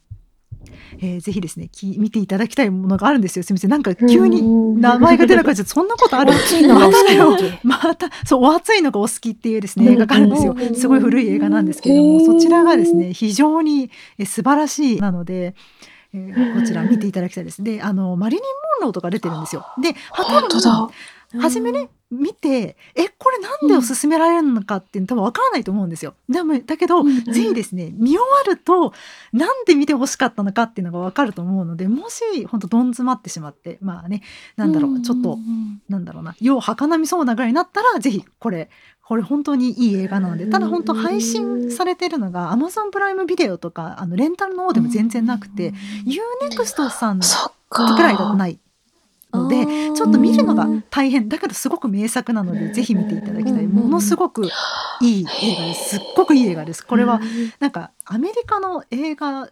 [1.00, 3.42] えーぜひですね、き見ていただきたいものがあるんですよ。
[3.42, 3.70] すみません。
[3.70, 4.42] なんか急に
[4.80, 6.32] 名前が出なくなっちゃって、そんなことある？
[7.64, 10.74] また、そう、お熱いのがお好きっていうですね、映画があるんですようん。
[10.76, 15.54] すごい古い映画なんですけれども、そちらがですね、非常にえ素晴らしいなので、えー
[16.12, 17.62] こちら見ていただきたいです。
[17.62, 18.44] で、あの、マリリン・
[18.80, 19.66] モンローとか出てるんですよ。
[19.80, 20.88] で、は本当だ。
[21.40, 26.14] 初めね、見て、え、これなんでおすすめられるのかっていうの多分わからないと思うんですよ。
[26.28, 28.92] でも、だけど、うんぜひですね、見終わると、
[29.32, 34.22] なんで見てほしかったのかっていうのがわかると思うので、もし、本当どん詰まってしまって、まあね、
[34.56, 35.38] なんだろう、ちょっと、
[35.88, 38.68] なんだろうな、よう儚みそうなぐらいになったら、ぜひ、これ、
[39.12, 45.74] これ本当にいい映画なので、ただ本当配信されてるのが、Amazon プライムビデオとか、あの、レンタルの方でも全然なくて、
[46.06, 47.94] UNEXT さんそっか。
[47.94, 48.58] ぐらいだとない
[49.34, 53.66] ので、ちょっと見るのが大変だけどすごく名作なのでぜひ見ていただきたい。
[53.66, 54.48] ものすごく
[55.02, 55.90] いい映画です。
[55.90, 57.20] すっごくいい映画ですこれは
[57.60, 59.50] なんかアメリカの映画、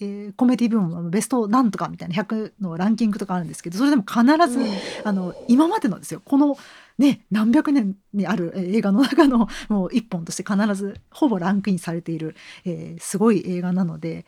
[0.00, 4.58] えーコメディ部門のベストなんとかみたいな100のランキングとかあるんですけどそれでも必ず、
[5.04, 6.20] あの今までのですよ。
[6.24, 6.58] この
[6.98, 12.34] ね何百年にあるえー映画の中のもう一本として必ずほぼランクインされている、
[12.64, 14.26] えーすごい映画なので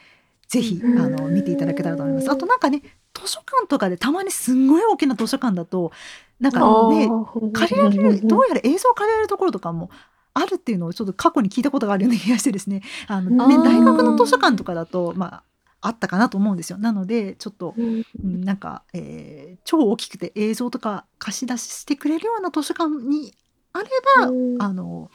[0.49, 2.31] ぜひあの見ていただけたらと思います。
[2.31, 2.83] あとなんかね
[3.15, 5.93] 図書館とかでたまにすんごい大きな図書館だと
[6.41, 7.09] なんかね
[7.53, 9.91] 借りられるどうやら映像を借りられるところとかも
[10.33, 12.83] あるっていうのをちょっと過去に聞いたことがあるような気がしてですね。
[13.09, 15.43] あの大学の図書館とかだとまあ
[15.83, 16.79] あったかなと思うんですよ。
[16.79, 18.05] なのでちょっとうん。
[18.25, 23.35] うんなんか、えー超大きくて映像とか貸し出ししてくれるような図書館に
[23.73, 23.87] あれ
[24.19, 24.63] ば、うん。
[24.63, 25.11] あの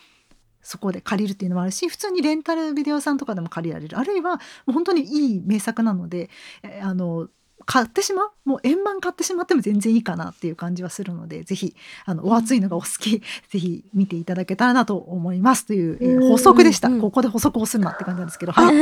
[0.61, 3.97] そこで借りるっていうのもあるし普通にレンタルビデオ屋さんとかでも借りられる。
[3.97, 6.29] あるいはもう本当にいい名作なので
[6.63, 7.27] えーあの
[7.67, 8.29] 買ってしまう？
[8.45, 11.75] もう円満買ってしまっても全然いいかなっていう感じはするのでぜひ
[12.05, 18.75] あのお熱いのがお好き、 ぜひ見ていただけたらなと思いますという、えーうん補足でした、うんここで補足をするなって感じなんですけど、 はい、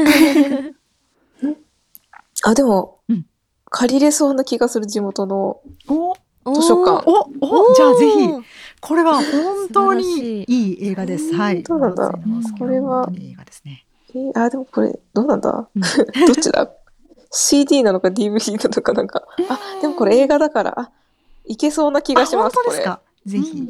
[2.43, 3.25] あ、でも、うん
[3.75, 5.59] 借りれそうな気がする地元の。
[5.87, 6.13] お
[6.45, 7.27] お図書館お
[7.71, 8.29] おじゃあぜひ
[8.81, 9.23] これは本
[9.73, 11.33] 当にいい映画です。
[11.33, 11.63] はい。
[11.65, 12.13] そうなんだ？
[12.59, 13.83] これは映画ですね。
[14.13, 15.67] えーあ、でもこれ、どうなんだ？
[15.75, 15.87] うん ど
[16.33, 16.69] っちだ
[17.31, 19.23] ?CD なのか DVD なのかなんか。
[19.49, 20.91] あ、でもこれ映画だから、あ、
[21.45, 23.01] いけそうな気がします、あ本当ですか？
[23.25, 23.63] ぜひ。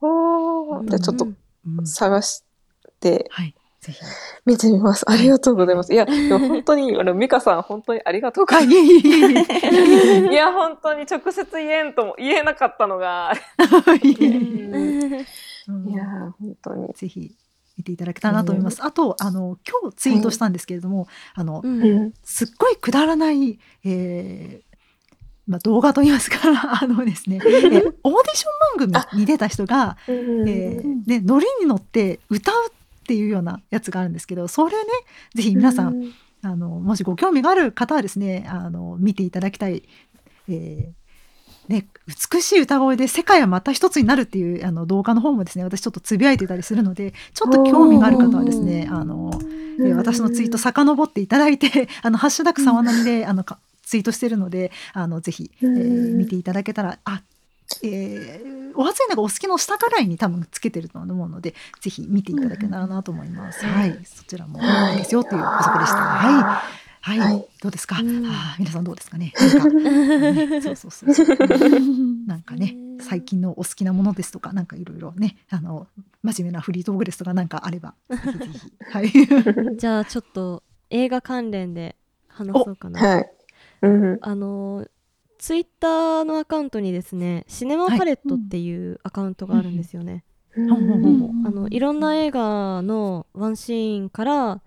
[0.00, 1.26] おーじゃあちょっと
[1.66, 2.42] うん探し
[3.00, 3.54] てはい。
[3.84, 4.00] ぜひ。
[4.46, 5.04] 見てみます。
[5.08, 5.92] ありがとうございます。
[5.92, 8.78] いや、 でも本当に、あの、ミカさん本当にありがとうごあ、ざいます。
[10.32, 13.32] いや、本当に直接言えんとも、言えなかったのが、
[14.02, 14.08] い
[15.94, 16.88] やー、本当に。
[16.94, 17.34] ぜひ
[17.76, 18.82] 見ていただけたらなと思います。
[18.84, 22.12] あと、あの、今日ツイートしたんですけれども、あの、うんうん。
[22.22, 24.74] すっごいくだらない、えー
[25.46, 26.38] まあ、動画といいますか、
[26.80, 28.48] あのですね、えーオーディショ
[28.86, 32.54] ン番組に出た人が、えーね、ノリに乗って歌う
[33.04, 34.90] っていうようなやつがあるんですけど、それね、
[35.34, 36.12] ぜひ皆さん、ん、
[36.42, 39.82] あのもしご興味がある方はですねあの見ていただきたい、
[40.48, 41.86] えーね、
[42.32, 57.22] 美しい歌声で世界はまた一つになるっていうあの動画の方もですね私ちょっとつぶやいてたりするのでちょっと興味がある方はですねあの、えー私のツイート遡っていただいて「あのハッシュタグさわなみで」あのかツイートしてるのであのぜひ、えー見ていただけたらあ
[57.82, 63.64] えーお熱いのがお好きの下ぐらいに多分つけてると思うのでぜひ見ていただけたらなと思います。
[63.64, 65.96] はい、そちらもいいですよという補足でした。
[65.96, 66.60] は
[67.08, 68.00] い、はい、はいどうですか？
[68.00, 69.32] うんあー皆さんどうですかね？
[69.38, 71.26] なんか、ねそうそうそうそう。
[72.26, 75.86] なんかね、最近のお好きなものですとか、なんかいろいろね、あの
[76.24, 79.12] 真面目なフリートークですとかなんかあれば、ぜひぜひはい。
[79.78, 81.94] じゃあちょっと映画関連で
[82.26, 83.00] 話そうかな。
[83.00, 83.30] はい。
[83.82, 84.18] うん。
[84.20, 84.84] あの
[85.44, 90.24] ツイッターのアカウントにですねシネマパレットっていうアカウントがあるんですよね。
[90.56, 94.62] あのいろんな映画のワンシーンから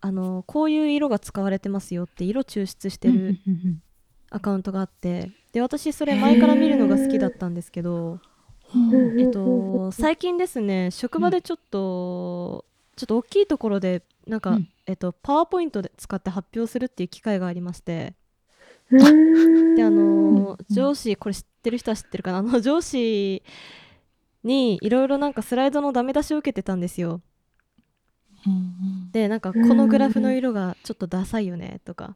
[0.00, 3.38] あのこういう色が使われてますよって色抽出してる
[4.30, 8.18] アカウントがあってで私それ前から見るのが好きだったんですけど、
[8.74, 12.64] うんえっと、最近ですね職場でちょっと、
[12.96, 14.68] ちょっと大きいところでなんか、うん。
[14.86, 18.23] えっと、パワーポイントで使って発表するっていう機会がありましてうん
[18.90, 22.38] であのうん上司これ知ってる人は知ってるかな？
[22.40, 23.42] あの上司
[24.42, 27.20] にいろいろなんかスライドのダメ出しを受けてたんですよ。
[29.12, 32.14] でなんかこのグラフの色がちょっとダサいよねとか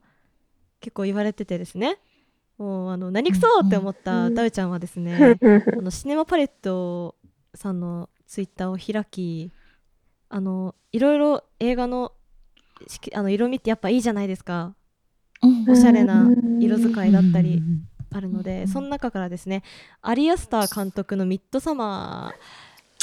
[0.81, 1.98] 結構言われててですね。
[2.59, 5.38] もうあの何くそって思ったダウちゃんはですね
[5.72, 7.14] あのシネマパレット
[7.54, 9.52] さんのツイッターを開き
[10.28, 12.12] あのいろいろ映画の
[13.14, 14.74] あの色味ってやっぱいいじゃないですか
[15.68, 16.27] おしゃれな
[16.61, 17.62] 色使いだったり
[18.12, 19.62] あるので、その中からですね
[20.03, 22.33] アリアスター監督の「ミッドサマ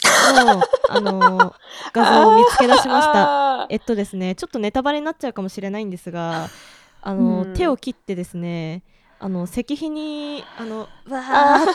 [0.03, 1.55] ーの」あの
[1.93, 3.13] 画像を見つけ出しました。
[3.13, 3.67] た。
[3.69, 6.49] えっとですねちょっとネタバレになっちゃうかもしれないんですが
[7.01, 7.53] あの、うん。
[7.53, 8.83] 手を切ってですね
[9.19, 11.21] あの石碑にあのわ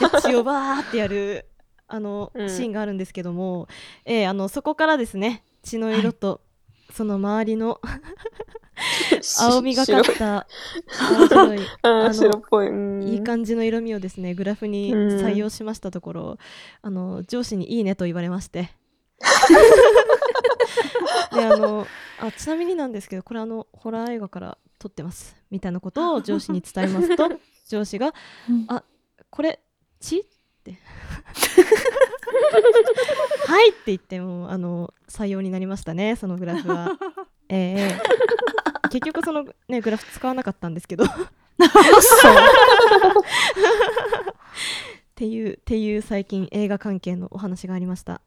[0.00, 1.46] ーって血をわーってやる
[1.88, 2.50] あの、うん。
[2.50, 3.66] シーンがあるんですけども、
[4.04, 6.40] えーあのそこからですね血の色と、
[6.92, 7.80] その周りの
[9.38, 10.46] 青みがかった
[11.10, 12.68] 青白い ああの白っぽい。
[12.68, 13.02] うん。
[13.02, 15.08] いい感じの色味をですねグラフにうん。
[15.20, 16.38] 採用しましたところ、
[16.82, 18.70] あの上司に「いいね」と言われまして。
[21.32, 21.86] であの
[22.18, 25.36] あちなみになんですけどこれあのホラー映画から撮ってます。
[25.50, 27.28] みたいなことを上司に伝えますと
[27.68, 28.14] 上司が
[28.68, 28.82] 「あ
[29.30, 29.60] これ
[30.00, 30.24] 血?」っ
[30.64, 30.78] て
[33.46, 36.98] 「はい」って言ってもあの採用になりましたねそのグラフは。
[37.50, 38.00] ええええ。
[38.90, 41.04] 結局そのねグラフ使わなかったんですけど。
[41.04, 41.08] っ
[45.14, 48.22] ていうっていう最近映画関係のお話がありました。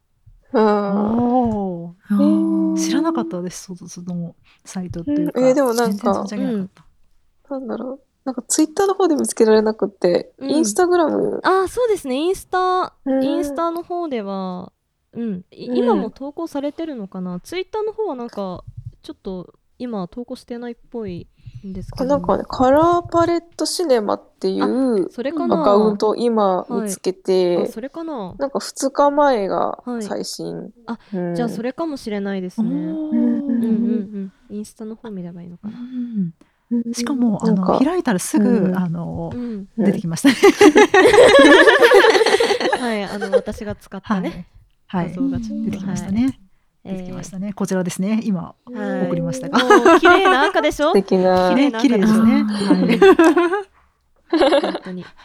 [2.77, 5.47] 知らなかったですそそのサイトっていうか、うん。
[5.47, 6.23] えーでもなんか。
[6.29, 7.67] なん。
[7.67, 7.99] だろう。
[8.23, 10.51] なんかツイッターの方で見つけられなくて、うん。
[10.51, 11.41] インスタグラム。
[11.43, 12.15] あそうですね。
[12.15, 13.23] インスタうん。
[13.23, 14.71] インスタの方では、
[15.13, 15.77] うん、いうん。
[15.77, 18.63] 今も投稿されてるのかな、ツイッターの方はなんか
[19.03, 21.27] ちょっと今投稿してないっぽい
[21.67, 22.05] んですけど。
[22.05, 25.61] なんかね、カラーパレットシネマっていうそれかな。
[25.61, 28.33] アカウントを今見つけて、あそれかな。
[28.39, 30.03] なんか2日前がはい。
[30.03, 30.71] 最新。
[30.87, 31.35] あうん。
[31.35, 32.69] じゃあそれかもしれないですね。
[32.69, 33.69] うんうんう
[34.19, 35.77] んインスタの方見ればいいのかな。
[35.77, 36.33] うん
[36.93, 38.77] しかもあの開いたらすぐ、うん。
[38.77, 40.29] あのうん、出てきました。
[40.29, 40.35] ね。
[42.79, 43.03] はい。
[43.03, 44.47] あの私が使ったね、
[44.87, 45.09] はい。
[45.09, 46.39] 画像がちょっと出てきましたはいね。
[46.85, 47.53] えー出てきましたね。
[47.53, 48.19] こちらですね。
[48.23, 49.59] 今はい送りましたが。
[49.99, 50.87] 綺麗な赤でしょ？
[50.89, 52.43] 素敵な綺麗な綺麗ですね。
[52.43, 52.49] は
[52.91, 52.99] い。
[54.61, 55.05] 本当に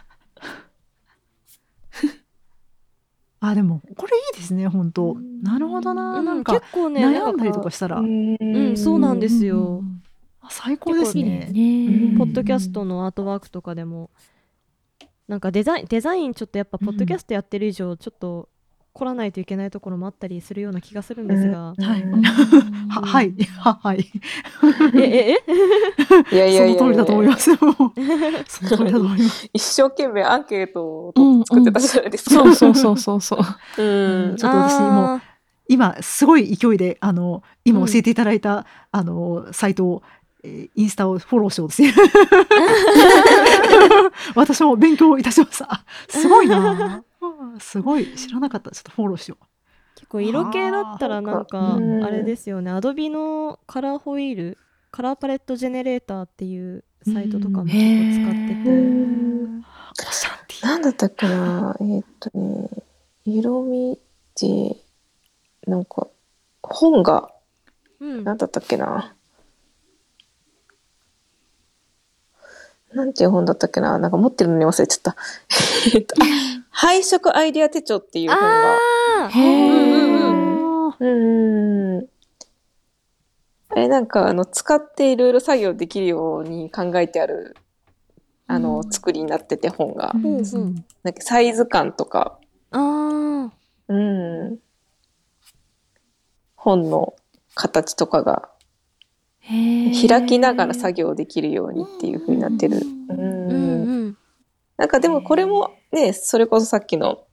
[3.41, 5.17] あでもこれいいですね本当。
[5.43, 6.21] なるほどな。
[6.23, 9.83] なんかうん結構ね悩んだりとかしたら、うんそうなんですよ
[10.41, 11.51] あ最高ですね。
[11.53, 12.17] ね。
[12.19, 14.11] ポッドキャストのアートワークとかでも
[15.29, 18.49] なんかデザインデザインちょっとやっぱポッドキャストやってる以上ちょっと
[18.93, 22.03] 凝らないといけないところもあったりするような気がするんですが、はい。
[22.03, 22.23] うん。
[22.91, 23.35] ははい。
[23.59, 24.11] ははい。
[24.97, 25.35] ええ
[26.33, 26.35] え？
[26.35, 27.51] いやいやいやその通りだと思います。
[27.51, 27.61] もう。
[28.49, 29.51] その通りだと思います。
[29.53, 32.31] 一生懸命アンケートをと作ってたじゃないですか。
[32.31, 33.83] そうそうそうそうそう。
[33.83, 34.37] うん。
[34.37, 35.23] ちょっと私もうあ
[35.69, 40.03] 今すごい勢いであの今教えていただいた、あのサイトを、
[40.43, 42.01] えーインスタをフォローしようとして
[44.35, 45.67] 私も勉強いたしました。
[45.71, 47.05] あすごいなうん
[47.61, 48.71] すごい知らなかった。
[48.71, 49.45] ちょっとフォローしよう。
[49.95, 52.05] 結構色系だったらなんかうん。
[52.05, 52.71] あれですよね。
[52.71, 54.59] アドビのカラーホイール
[54.91, 58.71] カラーパレットジェネレーターっていうサイトとかも結構使ってて、
[60.67, 61.77] なんだったっけな。
[61.81, 62.69] えーっとね、
[63.25, 63.99] 色味
[64.41, 64.77] で、
[65.67, 66.09] なんか、
[66.63, 67.31] 本が、
[68.01, 68.25] うん。
[68.25, 69.15] なんだったっけな。
[72.93, 73.99] なんていう本だったっけな。
[73.99, 75.17] なんか持ってるのに忘れちゃった。
[75.95, 76.25] えっとあ
[76.81, 78.77] 配色アイデア手帳っていう本が。
[79.25, 82.07] あーへうんうんうんうん。
[83.71, 87.57] あれなんか、あの、使っていろいろ作業できるように考えてある、
[88.47, 90.13] あの、うん作りになってて本が。
[90.15, 92.39] うんうんなんかサイズ感とか、
[92.71, 93.51] あー
[93.89, 93.95] う
[94.53, 94.59] ん。
[96.55, 97.17] 本の
[97.57, 98.51] 形とかが
[99.43, 102.77] 開きながら作業できるようにっていう風になってる。
[102.77, 102.81] う。
[102.81, 103.98] うんんうん
[104.79, 107.25] なんかでもこれもね、それこそさっきの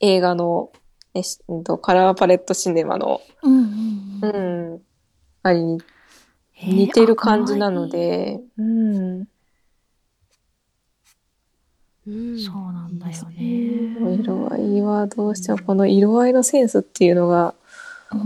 [0.00, 0.70] 映画の、
[1.14, 4.80] えしうんとカラーパレットシネマの、うんううんん、
[5.42, 5.82] あれに
[6.62, 7.88] 似てる感じなの。
[7.88, 9.20] で、うん。
[9.20, 9.28] うん
[12.38, 14.16] そうなんだよね。
[14.22, 17.54] 色合いはどうしてもこの色合いのセンスっていうのが、
[18.12, 18.16] う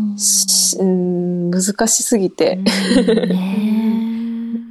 [0.85, 2.57] ん、難しすぎて。
[2.57, 4.12] ね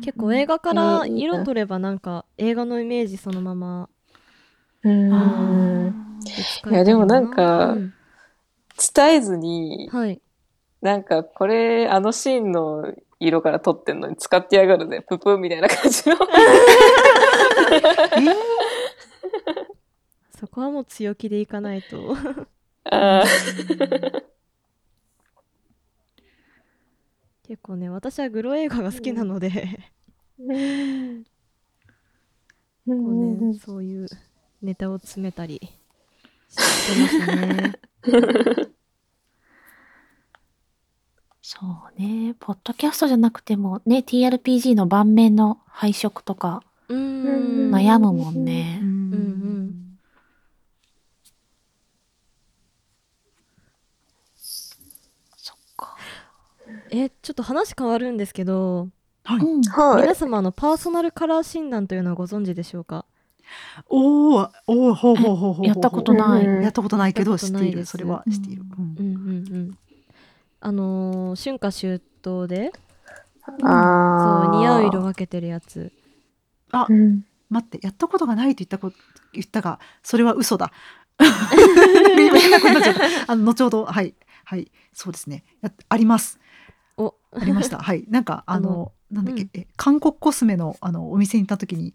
[0.01, 3.89] 結構映画から色取ればなんか映画のイメージそのまま
[4.83, 5.95] うん。
[6.71, 7.93] いやでもなんかうん。
[8.95, 10.19] 伝えずに、はい。
[10.81, 16.15] なんかこれあのシーンの色から撮ってんのに使ってやがるぜ、ププみたいな感じの。
[20.37, 22.15] そこはもう強気でいかないと。
[22.85, 23.23] あ
[27.51, 31.23] 結構ね私はグロ映画が好きなので、ー
[32.85, 33.13] こう
[33.45, 34.07] ね、そういう
[34.61, 35.59] ネタを詰めたり
[36.47, 37.73] してますね。
[41.41, 41.59] そ
[41.97, 42.35] うね。
[42.39, 48.79] ポッドキャストじゃなくてもね、TRPG の盤面の配色とか悩むもんね。
[48.81, 49.97] うんうん
[55.35, 55.97] そっか。
[56.91, 58.89] えちょっと話変わるんですけど、
[59.23, 59.39] はい。
[59.39, 60.15] 皆。
[60.15, 63.05] 様のパーソナルカラー診断というのはご存知でしょうか？
[63.89, 66.45] おーおーほうほうほうほうほうやったことない。
[66.45, 66.63] うん。
[66.63, 67.85] やったことないけど知っている。
[67.85, 68.95] それは知っている、うん。
[68.97, 69.77] うんうんうん。
[70.59, 72.71] あのー春夏秋冬で
[73.63, 75.07] あそう似合う色が。
[75.07, 75.91] 分けてるやつ。
[76.71, 77.25] あうん。
[77.49, 78.91] 待ってやったことがないと言ったこ
[79.33, 80.71] 言ったがそれは嘘だ。
[83.27, 84.13] あの後ほどはい
[84.45, 84.71] はい。
[84.93, 85.43] そうですね。
[85.61, 86.37] やあります。
[86.37, 86.40] お
[87.31, 87.79] ありました。
[87.81, 88.05] はい。
[88.09, 89.49] なんかあのなんだっけ、うん。
[89.53, 91.93] え韓国コスメのあのお店に行った時に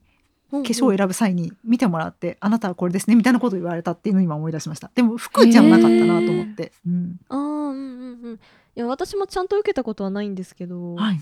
[0.50, 4.90] 化化粧を選ぶ際に見てもらって、あなたはこれですねみたいなことを言われたっていうのを今思い出しました。
[4.94, 8.34] でも服じゃなかったなと思って、うん、ああうんうんうん。
[8.34, 8.38] い
[8.74, 11.20] や私もちゃんと受けたことはないんですけど、はい。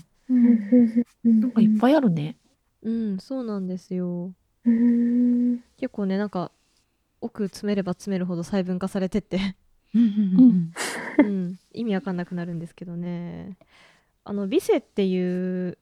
[1.23, 2.37] なんかいっぱいあるね。
[2.83, 4.33] うんそうなんですよ。
[4.65, 5.59] うん。
[5.77, 6.51] 結構ねなんか
[7.21, 9.55] 奥詰めれば詰めるほど細分化されてって。
[9.93, 10.71] うんうん
[11.23, 11.25] うん。
[11.25, 13.57] うん、意味わかんなくなるんですけどね
[14.25, 15.77] あのビセっていう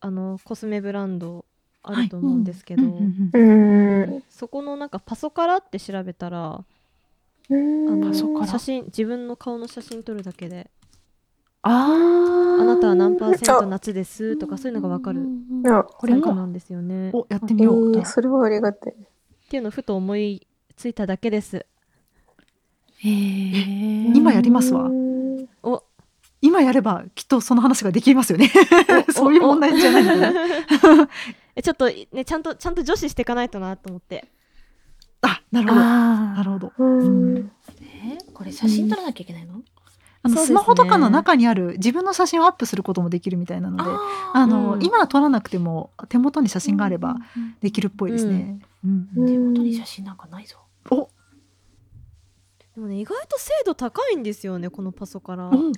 [0.00, 1.44] あのコスメブランド
[1.82, 2.82] あると思うんですけど、
[4.28, 6.64] そこのなんかパソカラって調べたらあ
[7.50, 8.00] うん。
[8.00, 10.70] の写真自分の顔の写真撮るだけで
[11.62, 15.22] ああなたは何パーセントあ夏ですとかそういうのがわかる
[15.70, 15.82] あ。
[15.84, 17.08] これなんですよね。
[17.08, 18.94] っおやってみよう、えーそれはありがたい。
[19.48, 21.64] ていうのをふと思いついただけです。
[22.98, 24.12] へえ。
[24.14, 24.84] 今やりますわ。
[24.84, 25.48] うん。
[25.62, 25.82] お
[26.40, 28.50] 今やればきっとその話ができますよね。
[29.12, 31.08] そういう問題じゃないのかな。
[31.56, 34.28] えちょっとねちゃんとちゃんと女子していかないとなと思って。
[35.22, 35.80] あ、なるほど。
[35.80, 36.72] なあるほど。
[36.78, 37.34] うん。
[37.34, 37.48] ー
[38.04, 39.54] えこれ写真撮らなきゃいけないの、
[40.22, 40.46] あの、そうですね。
[40.46, 44.84] スマホとかの中にある自分の写真をアップすることもできるみたいなので、ああの、うん。
[44.84, 48.60] 今は撮らなくても手元に写真があればうんできるっぽいですね。
[48.84, 50.58] うんうん手元に写真なんかないぞ。
[50.90, 51.08] お、
[52.76, 55.72] でもね意外と精度高いんですよねこのパソカラうん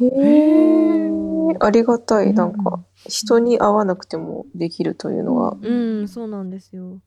[0.00, 2.34] へえありがたい。
[2.34, 2.48] なん。
[2.50, 5.56] うんか、人に会わなくてもできるというのは。
[5.60, 7.00] うんそうなんですよ。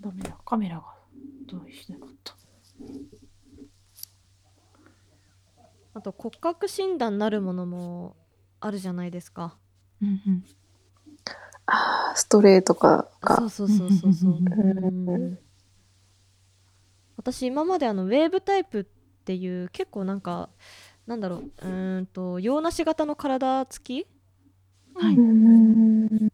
[0.00, 0.84] ダメだ、カメラが
[1.46, 2.34] 同意しなかった？
[5.94, 8.16] あと骨格診断なるものも
[8.60, 9.56] あるじゃないですか。
[10.02, 10.44] うんうん。
[11.66, 13.48] あーストレートかそかう。
[13.50, 14.32] そうそうそうそう。
[14.32, 15.08] うん。
[15.08, 15.38] うん
[17.24, 18.84] 私今まであのウェーブタイプっ
[19.24, 20.50] ていう結構なんか
[21.06, 24.06] なんだろううーんと洋梨型の体つき、
[24.94, 25.16] はい。
[25.16, 26.28] うん。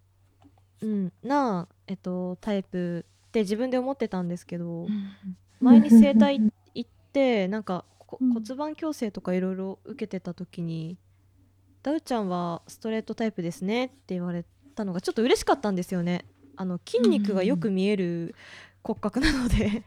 [0.83, 5.17] うん、な、えっと、タイプって自分で思ってたんですけどうん
[5.61, 6.41] 前に整体
[6.75, 10.99] 行ってなんか骨盤矯正とかいろいろ受けてた時に
[11.83, 16.25] 「ダウちゃんはストレートタイプですね」って言われたのがちょっと嬉しかったんですよね。
[16.57, 18.35] あの筋肉がよく見える
[18.83, 19.85] 骨格なので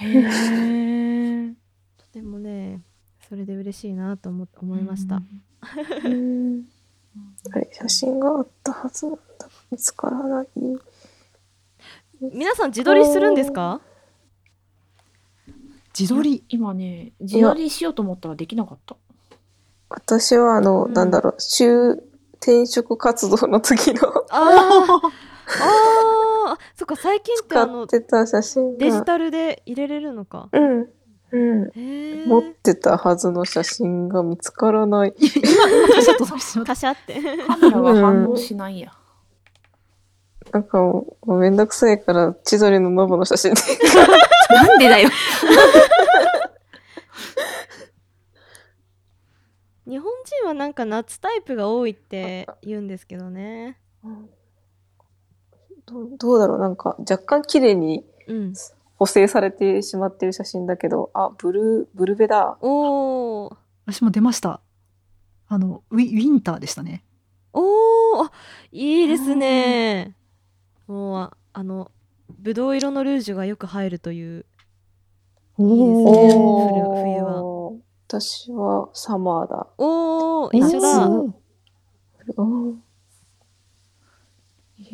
[0.00, 1.54] へえ。
[1.98, 2.80] とてもね
[3.28, 5.22] それで嬉しいなと思思いました。
[6.04, 6.64] うん
[7.52, 10.48] あれ、写真があったはずなんだが見つからない。
[12.20, 13.80] 皆さん自撮りするんですか？
[15.98, 16.44] 自撮り。
[16.48, 18.96] 今ね、自撮りしようと思ったらできなかった。
[19.88, 21.94] 私は、あの、うんなんだろう、就
[22.34, 25.00] 転職活動の時のあ
[25.50, 30.48] ーあーそっか最近って使あのってた写真が、デジタルで入れれるのか。
[30.52, 30.88] うん、
[31.32, 31.70] うん。
[32.28, 35.14] 持ってたはずの写真が見つからない。
[35.18, 35.30] 今、
[35.94, 36.38] 今ちょっとカ
[36.74, 37.20] シャって。
[37.46, 38.92] カメラが反応しないや。
[40.52, 43.60] なんかもう、もうめんどくさいから、千鳥のノブの写真で。
[44.50, 45.08] なんでだよ。
[49.86, 53.76] 日本人はなんか夏タイプが多いって言うんですけどね。
[54.04, 54.12] どう
[56.18, 58.54] どうだろうなんか、若干綺麗にうん。
[59.00, 62.58] 補正されてしまってる写真だけど、あ、ブルー、ブルベだ。
[62.60, 63.56] おー。
[63.86, 64.60] 私も出ました。
[65.48, 67.02] あの、ウィウィンターでしたね。
[67.54, 68.26] おー。
[68.26, 68.30] あ
[68.72, 70.14] いいですね。
[70.86, 71.90] もうあ、あの、
[72.38, 74.44] ぶどう色のルージュがよく入るという。
[75.56, 79.66] おいいですねお冬はー私はサマーだ。
[79.78, 81.08] おー、一緒だ。
[81.08, 82.74] 夏うんいい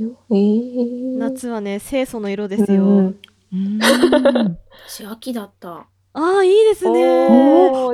[0.02, 2.84] よえー、夏はね、清楚の色ですよ。
[2.84, 3.18] うん
[3.52, 3.78] うん
[4.86, 5.86] 私、秋だった。
[6.12, 7.28] ああ、いいですね。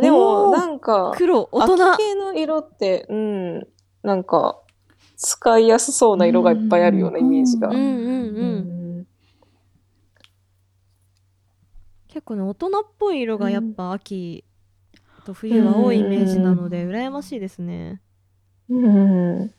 [0.01, 1.93] でも、なんか、黒、大人。
[1.93, 3.69] 秋系の色って、うん、
[4.03, 4.61] なんか、
[5.17, 7.69] 使いやすそうな色がいっぱいあるようなイメージが。
[7.69, 8.37] うんうんうん。
[8.37, 8.83] うん
[12.13, 14.45] 結構ね大人っぽい色がやっぱ秋
[15.25, 18.03] と冬は多いイメージなので羨ましいですね。
[18.69, 19.55] うん。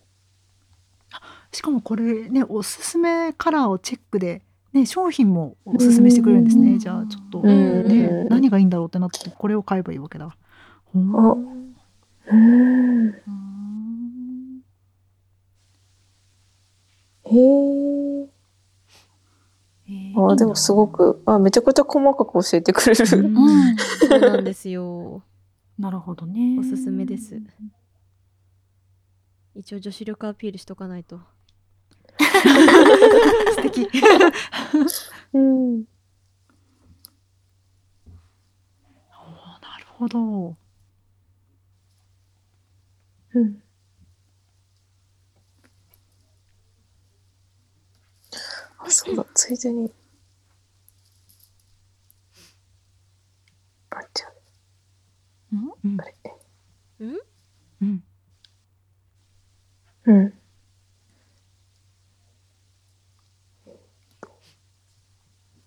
[1.53, 4.41] しかもこれね、おすすめカラーをチェックで、
[4.73, 6.73] ね、商品もおすすめしてくれるんですね。
[6.73, 10.35] うんじゃあちょっと、うんね、何がいいんだろうってなって、これを買えばいいわけだ。
[10.85, 11.35] ほんあ
[12.31, 12.37] うん。
[13.05, 13.13] うん
[17.25, 18.29] へえ。
[20.15, 20.87] あ、でもすご。
[20.87, 23.05] く、あ、めちゃくちゃ細かく教えてくれる。
[23.19, 23.77] うんうん。
[23.77, 25.23] そうなんですよ。
[25.77, 26.57] なるほどね。
[26.59, 27.41] おすすめです。
[29.55, 31.19] 一応女子力アピールしとかないと。
[33.55, 33.89] 素敵。
[35.33, 35.83] うん。
[39.61, 40.55] なるほど。
[43.33, 43.63] うん。
[48.77, 49.91] あ、そうだ、ついでに。
[53.91, 54.27] あ、じゃ
[55.53, 55.99] うん？
[55.99, 56.15] あ、あれ。
[56.99, 57.19] うん？
[57.81, 58.03] うん
[60.05, 60.33] うん。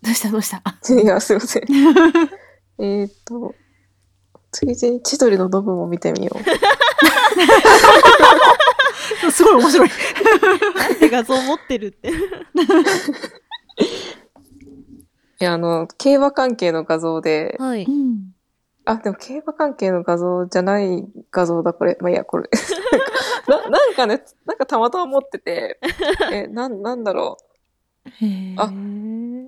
[0.07, 0.61] どうしたどうした？
[0.63, 1.63] あ いや、すいません。
[2.79, 3.53] えーっと、
[4.51, 6.39] ついでに千鳥のノブも見てみよう。
[9.31, 9.89] すごい面白い。
[10.75, 12.09] なんで画像持ってるって。
[15.39, 17.83] いや、あの、競馬関係の画像で、はい。
[17.83, 18.31] ん。
[18.85, 21.97] あ、でも競馬関係の画像じゃない画像だ、これ。
[21.99, 22.49] まあ、いいや、これ。
[23.47, 25.79] な、なんかね、なんかたまたま持ってて、
[26.31, 27.56] え、なん、なんだろへえ。
[28.57, 28.71] あう。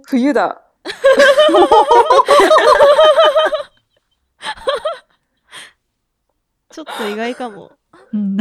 [0.07, 0.61] 冬だ。
[6.71, 7.71] ちょっと意外かも。
[8.13, 8.37] うん。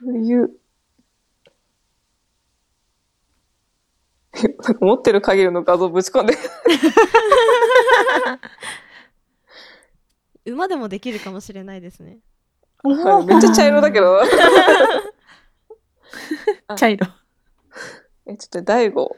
[0.00, 0.60] 冬。
[4.42, 6.36] なんか持ってる限りの画像ぶち込んで。
[10.46, 12.18] 馬でもできるかもしれないですね。
[12.82, 14.22] はいめっちゃ茶色だけど。
[16.76, 17.06] 茶色。
[18.30, 19.16] え、ちょっと大悟。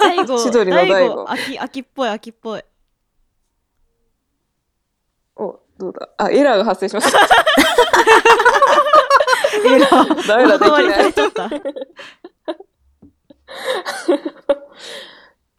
[0.00, 2.62] 大悟、千鳥の大悟秋、秋っぽい、秋っぽい。
[5.36, 7.18] お、どうだあ、エラーが発生しました。
[9.66, 10.26] エラー。
[10.26, 10.84] ダメだ、できない。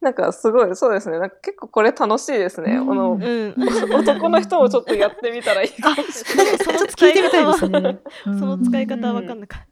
[0.01, 1.17] なんかすごい、そうですね。
[1.17, 2.75] なんか結構これ楽しいですね。
[2.75, 3.55] あの、うん。
[3.91, 6.03] 男の人もちょっとやってみたらいいかもし
[6.37, 6.57] れない。
[6.59, 7.97] そのちょっと聞いてみたいですね。
[8.23, 9.67] その使い方は分かんなかった。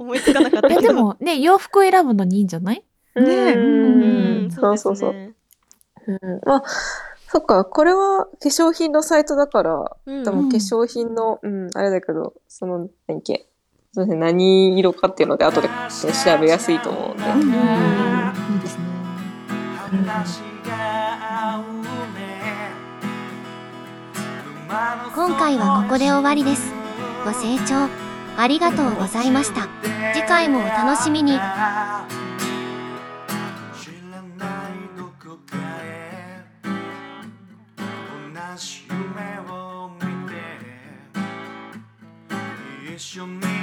[0.00, 0.82] 思いつかなかったけえ、ど。
[0.82, 2.82] でもね、洋服選ぶのにいいんじゃない？
[3.16, 3.54] ねえ。
[3.54, 5.12] ううんん、そうそうそう。
[5.12, 5.34] うん。
[6.46, 6.62] まあ、
[7.28, 10.24] そっか、これは化粧品のサイトだから、うん。
[10.24, 13.46] 多分化粧品の、うん、あれだけど、その、何っけ、
[13.92, 15.74] そうですね、何色かっていうので後で、ね、
[16.24, 17.24] 調べやすいと思うんで。
[17.24, 17.42] うんい
[18.56, 18.84] いですね。
[25.14, 26.72] 今回はここで終わりです。
[27.24, 28.09] ご清聴
[28.42, 29.68] ありがとうございました。
[30.14, 31.38] 次回もお楽しみに。
[42.96, 43.59] 一緒に